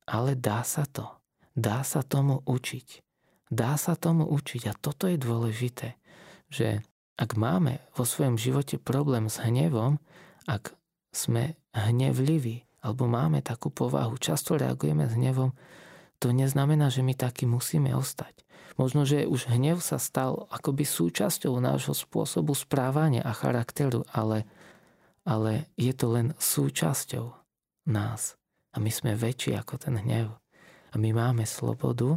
ale 0.07 0.39
dá 0.39 0.63
sa 0.63 0.87
to. 0.87 1.11
Dá 1.57 1.81
sa 1.83 2.05
tomu 2.05 2.45
učiť. 2.45 3.01
Dá 3.49 3.81
sa 3.81 3.97
tomu 3.97 4.29
učiť 4.29 4.69
a 4.69 4.77
toto 4.77 5.09
je 5.09 5.17
dôležité, 5.17 5.97
že 6.53 6.85
ak 7.17 7.33
máme 7.41 7.81
vo 7.97 8.05
svojom 8.05 8.37
živote 8.37 8.77
problém 8.77 9.33
s 9.33 9.41
hnevom, 9.41 9.97
ak 10.45 10.77
sme 11.17 11.57
hnevliví 11.73 12.69
alebo 12.85 13.09
máme 13.09 13.41
takú 13.41 13.73
povahu, 13.73 14.21
často 14.21 14.61
reagujeme 14.61 15.09
s 15.09 15.17
hnevom, 15.17 15.57
to 16.21 16.31
neznamená, 16.31 16.93
že 16.93 17.01
my 17.01 17.17
takí 17.17 17.49
musíme 17.49 17.97
ostať. 17.97 18.45
Možno, 18.77 19.09
že 19.09 19.25
už 19.25 19.49
hnev 19.49 19.81
sa 19.81 19.97
stal 19.97 20.45
akoby 20.53 20.85
súčasťou 20.85 21.57
nášho 21.57 21.97
spôsobu 21.97 22.53
správania 22.53 23.25
a 23.25 23.33
charakteru, 23.33 24.05
ale, 24.13 24.45
ale 25.25 25.73
je 25.81 25.93
to 25.97 26.13
len 26.13 26.37
súčasťou 26.37 27.33
nás. 27.89 28.37
A 28.71 28.77
my 28.77 28.93
sme 28.93 29.17
väčší 29.17 29.57
ako 29.57 29.81
ten 29.81 29.97
hnev. 29.97 30.37
A 30.97 31.01
my 31.05 31.13
máme 31.13 31.45
slobodu, 31.45 32.17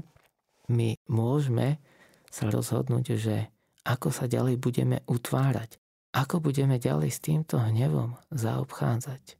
my 0.71 0.95
môžeme 1.11 1.83
sa 2.31 2.47
rozhodnúť, 2.47 3.19
že 3.19 3.51
ako 3.83 4.07
sa 4.07 4.23
ďalej 4.23 4.55
budeme 4.55 5.03
utvárať, 5.03 5.75
ako 6.15 6.39
budeme 6.39 6.79
ďalej 6.79 7.11
s 7.11 7.19
týmto 7.19 7.59
hnevom 7.59 8.15
zaobchádzať. 8.31 9.35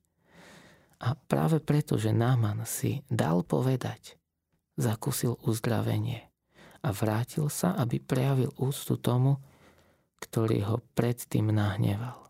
A 0.99 1.15
práve 1.15 1.63
preto, 1.63 1.95
že 1.95 2.11
Náman 2.11 2.67
si 2.67 2.99
dal 3.07 3.47
povedať, 3.47 4.19
zakúsil 4.75 5.39
uzdravenie 5.47 6.27
a 6.83 6.91
vrátil 6.91 7.47
sa, 7.47 7.79
aby 7.79 8.03
prejavil 8.03 8.51
úctu 8.59 8.99
tomu, 8.99 9.39
ktorý 10.19 10.67
ho 10.67 10.83
predtým 10.99 11.47
nahneval. 11.47 12.27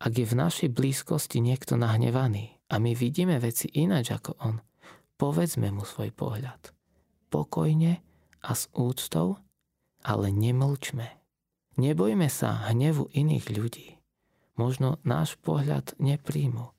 Ak 0.00 0.16
je 0.16 0.24
v 0.24 0.32
našej 0.32 0.72
blízkosti 0.72 1.44
niekto 1.44 1.76
nahnevaný 1.76 2.56
a 2.72 2.80
my 2.80 2.96
vidíme 2.96 3.36
veci 3.36 3.68
ináč 3.76 4.16
ako 4.16 4.32
on, 4.40 4.64
povedzme 5.16 5.72
mu 5.72 5.84
svoj 5.84 6.12
pohľad. 6.12 6.72
Pokojne 7.28 8.00
a 8.40 8.50
s 8.54 8.70
úctou 8.72 9.40
ale 10.06 10.30
nemlčme. 10.30 11.18
Nebojme 11.76 12.30
sa 12.30 12.70
hnevu 12.70 13.10
iných 13.10 13.46
ľudí. 13.50 13.88
Možno 14.56 15.02
náš 15.04 15.36
pohľad 15.42 15.98
nepríjmu, 16.00 16.72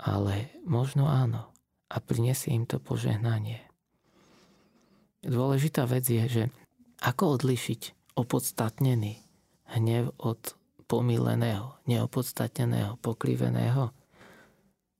ale 0.00 0.56
možno 0.64 1.10
áno 1.10 1.52
a 1.92 2.00
prinesie 2.00 2.56
im 2.56 2.64
to 2.64 2.80
požehnanie. 2.80 3.60
Dôležitá 5.20 5.84
vec 5.84 6.08
je, 6.08 6.24
že 6.24 6.44
ako 7.04 7.36
odlišiť 7.36 8.14
opodstatnený 8.16 9.20
hnev 9.76 10.16
od 10.16 10.56
pomíleného, 10.88 11.76
neopodstatneného, 11.84 12.96
pokriveného. 13.02 13.92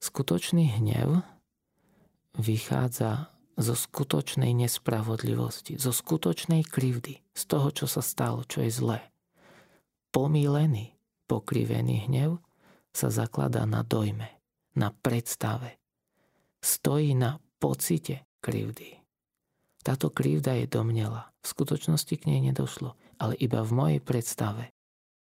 Skutočný 0.03 0.77
hnev 0.77 1.25
vychádza 2.37 3.32
zo 3.57 3.72
skutočnej 3.72 4.53
nespravodlivosti, 4.53 5.80
zo 5.80 5.93
skutočnej 5.93 6.64
krivdy, 6.68 7.24
z 7.32 7.43
toho, 7.49 7.72
čo 7.72 7.89
sa 7.89 8.05
stalo, 8.05 8.45
čo 8.45 8.61
je 8.61 8.70
zlé. 8.70 9.01
Pomílený, 10.12 10.93
pokrivený 11.24 12.09
hnev 12.09 12.41
sa 12.93 13.09
zakladá 13.09 13.64
na 13.64 13.80
dojme, 13.80 14.28
na 14.76 14.93
predstave. 14.93 15.80
Stojí 16.61 17.16
na 17.16 17.41
pocite 17.61 18.28
krivdy. 18.45 19.01
Táto 19.84 20.11
krivda 20.11 20.57
je 20.59 20.66
domnela. 20.66 21.30
V 21.41 21.47
skutočnosti 21.55 22.14
k 22.18 22.26
nej 22.26 22.41
nedošlo, 22.51 22.99
ale 23.22 23.39
iba 23.39 23.62
v 23.62 23.72
mojej 23.72 24.01
predstave, 24.03 24.74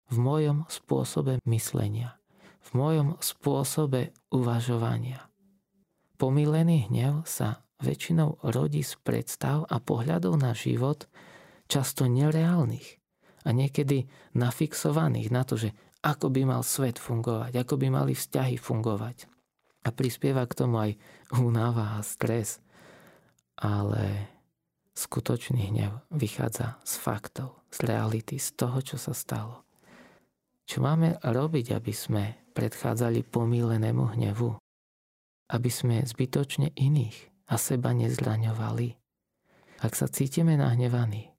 v 0.09 0.17
mojom 0.17 0.65
spôsobe 0.67 1.45
myslenia, 1.45 2.17
v 2.65 2.71
mojom 2.73 3.09
spôsobe 3.21 4.17
uvažovania. 4.33 5.29
Pomílený 6.17 6.89
hnev 6.89 7.29
sa 7.29 7.61
väčšinou 7.85 8.41
rodí 8.41 8.81
z 8.81 8.97
predstav 9.05 9.69
a 9.69 9.77
pohľadov 9.77 10.41
na 10.41 10.57
život 10.57 11.05
často 11.69 12.09
nereálnych 12.09 12.97
a 13.45 13.53
niekedy 13.53 14.09
nafixovaných 14.33 15.29
na 15.29 15.45
to, 15.45 15.61
že 15.61 15.71
ako 16.03 16.33
by 16.33 16.43
mal 16.49 16.63
svet 16.65 16.97
fungovať, 16.97 17.53
ako 17.63 17.75
by 17.79 17.87
mali 17.91 18.13
vzťahy 18.15 18.57
fungovať. 18.59 19.29
A 19.87 19.95
prispieva 19.95 20.43
k 20.47 20.57
tomu 20.59 20.83
aj 20.83 20.93
únava 21.39 21.99
a 21.99 22.01
stres. 22.03 22.59
Ale 23.59 24.35
skutočný 24.99 25.71
hnev 25.71 26.03
vychádza 26.11 26.83
z 26.83 26.95
faktov, 26.99 27.63
z 27.71 27.87
reality, 27.87 28.41
z 28.41 28.57
toho, 28.59 28.83
čo 28.83 28.99
sa 28.99 29.15
stalo. 29.15 29.63
Čo 30.67 30.83
máme 30.83 31.23
robiť, 31.23 31.79
aby 31.79 31.93
sme 31.95 32.51
predchádzali 32.51 33.23
pomílenému 33.31 34.19
hnevu? 34.19 34.59
Aby 35.47 35.71
sme 35.71 36.03
zbytočne 36.03 36.75
iných 36.75 37.49
a 37.51 37.55
seba 37.55 37.95
nezraňovali? 37.95 38.89
Ak 39.87 39.93
sa 39.95 40.11
cítime 40.11 40.59
nahnevaní, 40.59 41.31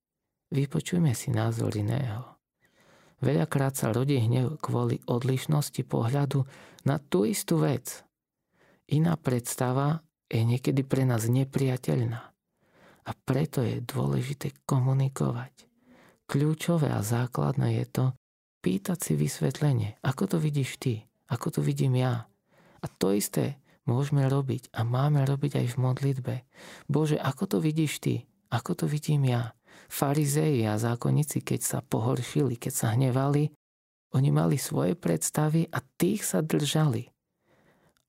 vypočujme 0.56 1.12
si 1.12 1.34
názor 1.34 1.76
iného. 1.76 2.38
Veľakrát 3.20 3.74
sa 3.74 3.90
rodí 3.90 4.22
hnev 4.22 4.62
kvôli 4.62 5.02
odlišnosti 5.10 5.82
pohľadu 5.84 6.46
na 6.86 7.02
tú 7.02 7.26
istú 7.26 7.60
vec. 7.60 8.06
Iná 8.88 9.18
predstava 9.18 10.06
je 10.30 10.46
niekedy 10.46 10.86
pre 10.86 11.04
nás 11.04 11.26
nepriateľná. 11.28 12.22
A 13.08 13.12
preto 13.26 13.64
je 13.64 13.84
dôležité 13.84 14.54
komunikovať. 14.68 15.68
Kľúčové 16.28 16.92
a 16.92 17.00
základné 17.00 17.84
je 17.84 17.86
to, 17.88 18.06
pýtať 18.60 19.00
si 19.00 19.14
vysvetlenie, 19.16 19.96
ako 20.04 20.36
to 20.36 20.38
vidíš 20.44 20.76
ty, 20.78 21.08
ako 21.32 21.60
to 21.60 21.60
vidím 21.64 21.96
ja. 21.96 22.28
A 22.84 22.86
to 23.00 23.16
isté 23.16 23.58
môžeme 23.88 24.28
robiť 24.28 24.70
a 24.76 24.84
máme 24.84 25.24
robiť 25.24 25.64
aj 25.64 25.68
v 25.74 25.78
modlitbe. 25.80 26.36
Bože, 26.92 27.18
ako 27.18 27.44
to 27.48 27.58
vidíš 27.64 28.04
ty, 28.04 28.16
ako 28.52 28.76
to 28.76 28.86
vidím 28.86 29.26
ja. 29.28 29.56
Farizeji 29.88 30.68
a 30.68 30.76
zákonníci, 30.76 31.42
keď 31.42 31.60
sa 31.64 31.80
pohoršili, 31.80 32.60
keď 32.60 32.74
sa 32.76 32.88
hnevali, 32.94 33.56
oni 34.16 34.30
mali 34.32 34.56
svoje 34.60 34.96
predstavy 34.96 35.68
a 35.68 35.80
tých 35.80 36.24
sa 36.24 36.44
držali. 36.44 37.08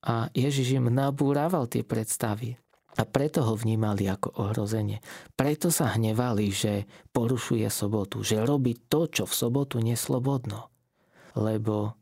A 0.06 0.30
Ježiš 0.30 0.78
im 0.78 0.90
nabúraval 0.90 1.66
tie 1.66 1.82
predstavy. 1.82 2.54
A 2.98 3.06
preto 3.06 3.46
ho 3.46 3.54
vnímali 3.54 4.10
ako 4.10 4.42
ohrozenie. 4.42 4.98
Preto 5.38 5.70
sa 5.70 5.94
hnevali, 5.94 6.50
že 6.50 6.90
porušuje 7.14 7.66
sobotu, 7.70 8.26
že 8.26 8.42
robí 8.42 8.74
to, 8.90 9.06
čo 9.06 9.22
v 9.22 9.34
sobotu 9.38 9.78
neslobodno. 9.78 10.66
Lebo 11.38 11.94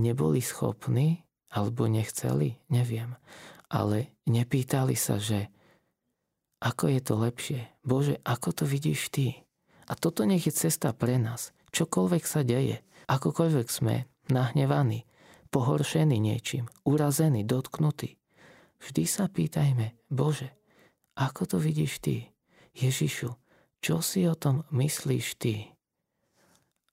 neboli 0.00 0.40
schopní, 0.40 1.20
alebo 1.54 1.86
nechceli, 1.86 2.58
neviem. 2.66 3.14
Ale 3.70 4.10
nepýtali 4.26 4.98
sa, 4.98 5.22
že 5.22 5.46
ako 6.58 6.90
je 6.90 7.00
to 7.00 7.14
lepšie. 7.14 7.60
Bože, 7.86 8.18
ako 8.26 8.50
to 8.50 8.64
vidíš 8.66 9.14
ty? 9.14 9.46
A 9.86 9.94
toto 9.94 10.26
nech 10.26 10.50
je 10.50 10.54
cesta 10.54 10.90
pre 10.90 11.20
nás. 11.20 11.54
Čokoľvek 11.70 12.24
sa 12.26 12.42
deje, 12.42 12.82
akokoľvek 13.06 13.68
sme 13.70 14.10
nahnevaní, 14.32 15.06
pohoršení 15.54 16.16
niečím, 16.18 16.66
urazení, 16.82 17.46
dotknutí. 17.46 18.18
Vždy 18.80 19.04
sa 19.06 19.30
pýtajme, 19.30 19.94
Bože, 20.10 20.50
ako 21.14 21.46
to 21.46 21.56
vidíš 21.62 22.02
Ty? 22.02 22.16
Ježišu, 22.74 23.30
čo 23.78 24.02
si 24.02 24.26
o 24.26 24.34
tom 24.34 24.66
myslíš 24.74 25.26
Ty? 25.38 25.54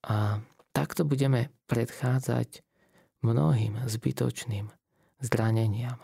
A 0.05 0.43
takto 0.75 1.07
budeme 1.07 1.49
predchádzať 1.71 2.61
mnohým 3.21 3.77
zbytočným 3.85 4.69
zraneniam. 5.21 5.97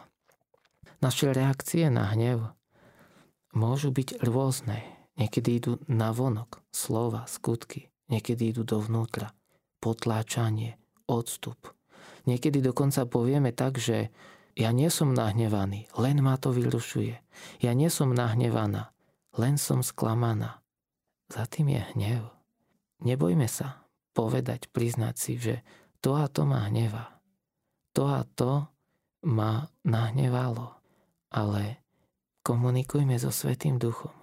Naše 1.01 1.30
reakcie 1.34 1.89
na 1.93 2.09
hnev 2.13 2.49
môžu 3.53 3.93
byť 3.93 4.22
rôzne. 4.26 4.82
Niekedy 5.18 5.49
idú 5.57 5.72
na 5.89 6.13
vonok, 6.13 6.61
slova, 6.70 7.26
skutky. 7.26 7.89
Niekedy 8.09 8.53
idú 8.53 8.61
dovnútra. 8.61 9.34
Potláčanie, 9.82 10.78
odstup. 11.09 11.74
Niekedy 12.30 12.61
dokonca 12.61 13.09
povieme 13.09 13.53
tak, 13.53 13.82
že 13.82 14.13
ja 14.57 14.74
nie 14.74 14.89
som 14.89 15.13
nahnevaný, 15.13 15.86
len 15.97 16.18
ma 16.22 16.38
to 16.38 16.49
vyrušuje. 16.49 17.13
Ja 17.61 17.72
nie 17.78 17.93
som 17.93 18.13
nahnevaná, 18.13 18.89
len 19.38 19.61
som 19.61 19.86
sklamaná. 19.86 20.65
Za 21.30 21.45
tým 21.45 21.78
je 21.78 21.82
hnev. 21.93 22.24
Nebojme 23.05 23.45
sa 23.45 23.86
povedať, 24.18 24.74
priznať 24.74 25.15
si, 25.18 25.34
že 25.38 25.61
to 26.08 26.16
a 26.16 26.32
to 26.32 26.47
ma 26.47 26.72
hnevá. 26.72 27.20
To 27.91 28.08
a 28.08 28.24
to 28.24 28.64
ma 29.28 29.68
nahnevalo. 29.84 30.80
Ale 31.36 31.84
komunikujme 32.47 33.20
so 33.20 33.28
Svetým 33.28 33.76
Duchom. 33.76 34.16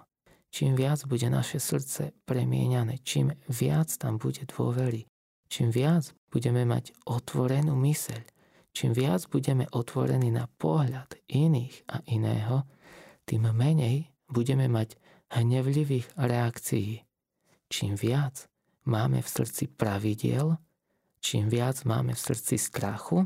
Čím 0.49 0.73
viac 0.73 1.05
bude 1.05 1.29
naše 1.29 1.61
srdce 1.61 2.09
premieňané, 2.25 3.05
čím 3.05 3.37
viac 3.45 3.93
tam 4.01 4.17
bude 4.17 4.49
dôvery, 4.49 5.05
čím 5.45 5.69
viac 5.69 6.09
budeme 6.33 6.65
mať 6.65 6.97
otvorenú 7.05 7.77
myseľ, 7.77 8.33
Čím 8.75 8.91
viac 8.91 9.31
budeme 9.31 9.71
otvorení 9.71 10.35
na 10.35 10.51
pohľad 10.51 11.15
iných 11.31 11.87
a 11.87 12.03
iného, 12.11 12.67
tým 13.23 13.47
menej 13.55 14.11
budeme 14.27 14.67
mať 14.67 14.99
hnevlivých 15.31 16.11
reakcií. 16.19 16.99
Čím 17.71 17.95
viac 17.95 18.51
máme 18.83 19.23
v 19.23 19.31
srdci 19.31 19.71
pravidiel, 19.71 20.59
čím 21.25 21.49
viac 21.49 21.81
máme 21.89 22.13
v 22.13 22.21
srdci 22.21 22.61
strachu, 22.61 23.25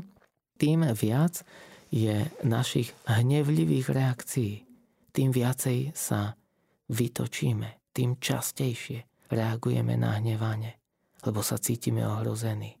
tým 0.56 0.88
viac 0.96 1.44
je 1.92 2.24
našich 2.40 2.96
hnevlivých 3.04 3.92
reakcií. 3.92 4.64
Tým 5.12 5.28
viacej 5.28 5.92
sa 5.92 6.32
vytočíme, 6.88 7.92
tým 7.92 8.16
častejšie 8.16 9.28
reagujeme 9.28 10.00
na 10.00 10.16
hnevanie, 10.16 10.80
lebo 11.28 11.44
sa 11.44 11.60
cítime 11.60 12.00
ohrození 12.08 12.80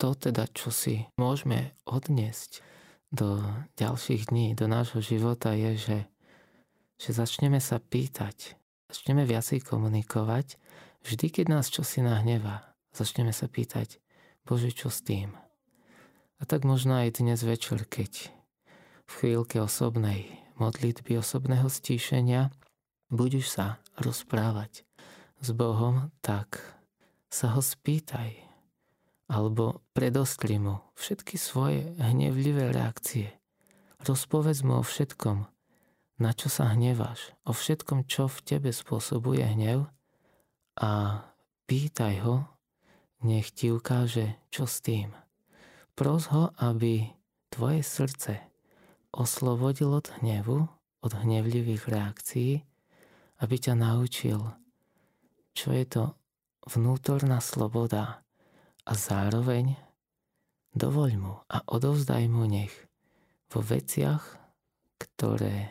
to 0.00 0.16
teda, 0.16 0.48
čo 0.48 0.72
si 0.72 1.04
môžeme 1.20 1.76
odniesť 1.84 2.64
do 3.12 3.44
ďalších 3.76 4.32
dní, 4.32 4.56
do 4.56 4.64
nášho 4.64 5.04
života 5.04 5.52
je, 5.52 5.76
že, 5.76 5.98
že 6.96 7.10
začneme 7.12 7.60
sa 7.60 7.76
pýtať, 7.76 8.56
začneme 8.88 9.28
viacej 9.28 9.60
komunikovať, 9.60 10.56
vždy, 11.04 11.26
keď 11.28 11.44
nás 11.52 11.68
čosi 11.68 12.00
nahnevá, 12.00 12.69
začneme 12.94 13.34
sa 13.34 13.46
pýtať, 13.46 14.02
Bože, 14.46 14.72
čo 14.74 14.90
s 14.90 15.04
tým? 15.04 15.36
A 16.40 16.48
tak 16.48 16.64
možno 16.64 16.96
aj 16.96 17.20
dnes 17.20 17.44
večer, 17.44 17.84
keď 17.84 18.32
v 19.04 19.12
chvíľke 19.12 19.60
osobnej 19.60 20.40
modlitby, 20.56 21.20
osobného 21.20 21.68
stíšenia 21.68 22.48
budeš 23.12 23.52
sa 23.52 23.82
rozprávať 24.00 24.88
s 25.40 25.48
Bohom, 25.52 26.12
tak 26.24 26.60
sa 27.28 27.52
ho 27.54 27.62
spýtaj, 27.62 28.36
alebo 29.30 29.84
predostri 29.94 30.58
mu 30.58 30.82
všetky 30.96 31.36
svoje 31.36 31.92
hnevlivé 32.00 32.74
reakcie. 32.74 33.36
Rozpovedz 34.02 34.64
mu 34.64 34.80
o 34.80 34.84
všetkom, 34.84 35.44
na 36.20 36.30
čo 36.36 36.48
sa 36.52 36.72
hneváš, 36.72 37.32
o 37.44 37.52
všetkom, 37.52 38.08
čo 38.08 38.28
v 38.28 38.38
tebe 38.44 38.70
spôsobuje 38.72 39.44
hnev 39.44 39.88
a 40.80 41.24
pýtaj 41.68 42.14
ho, 42.24 42.48
nech 43.24 43.52
ti 43.52 43.72
ukáže, 43.72 44.36
čo 44.48 44.64
s 44.64 44.80
tým. 44.84 45.12
Pros 45.94 46.28
ho, 46.32 46.52
aby 46.60 47.08
tvoje 47.52 47.84
srdce 47.84 48.40
oslobodil 49.12 49.92
od 49.92 50.08
hnevu, 50.20 50.68
od 51.00 51.12
hnevlivých 51.12 51.88
reakcií, 51.88 52.64
aby 53.40 53.54
ťa 53.56 53.74
naučil, 53.76 54.40
čo 55.52 55.72
je 55.72 55.84
to 55.84 56.04
vnútorná 56.68 57.40
sloboda, 57.40 58.20
a 58.90 58.92
zároveň 58.98 59.78
dovoľ 60.74 61.10
mu 61.14 61.34
a 61.46 61.62
odovzdaj 61.70 62.26
mu 62.26 62.42
nech 62.50 62.72
vo 63.50 63.62
veciach, 63.62 64.22
ktoré 64.98 65.70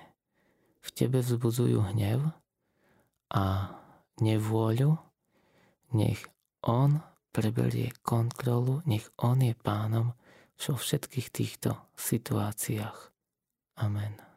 v 0.79 0.89
tebe 0.95 1.19
vzbudzujú 1.19 1.91
hnev 1.95 2.23
a 3.33 3.75
nevôľu, 4.23 4.95
nech 5.95 6.23
on 6.63 7.03
preberie 7.39 7.95
kontrolu, 8.03 8.83
nech 8.83 9.07
on 9.23 9.39
je 9.39 9.55
pánom 9.55 10.11
vo 10.59 10.75
všetkých 10.75 11.27
týchto 11.31 11.71
situáciách. 11.95 12.99
Amen. 13.79 14.28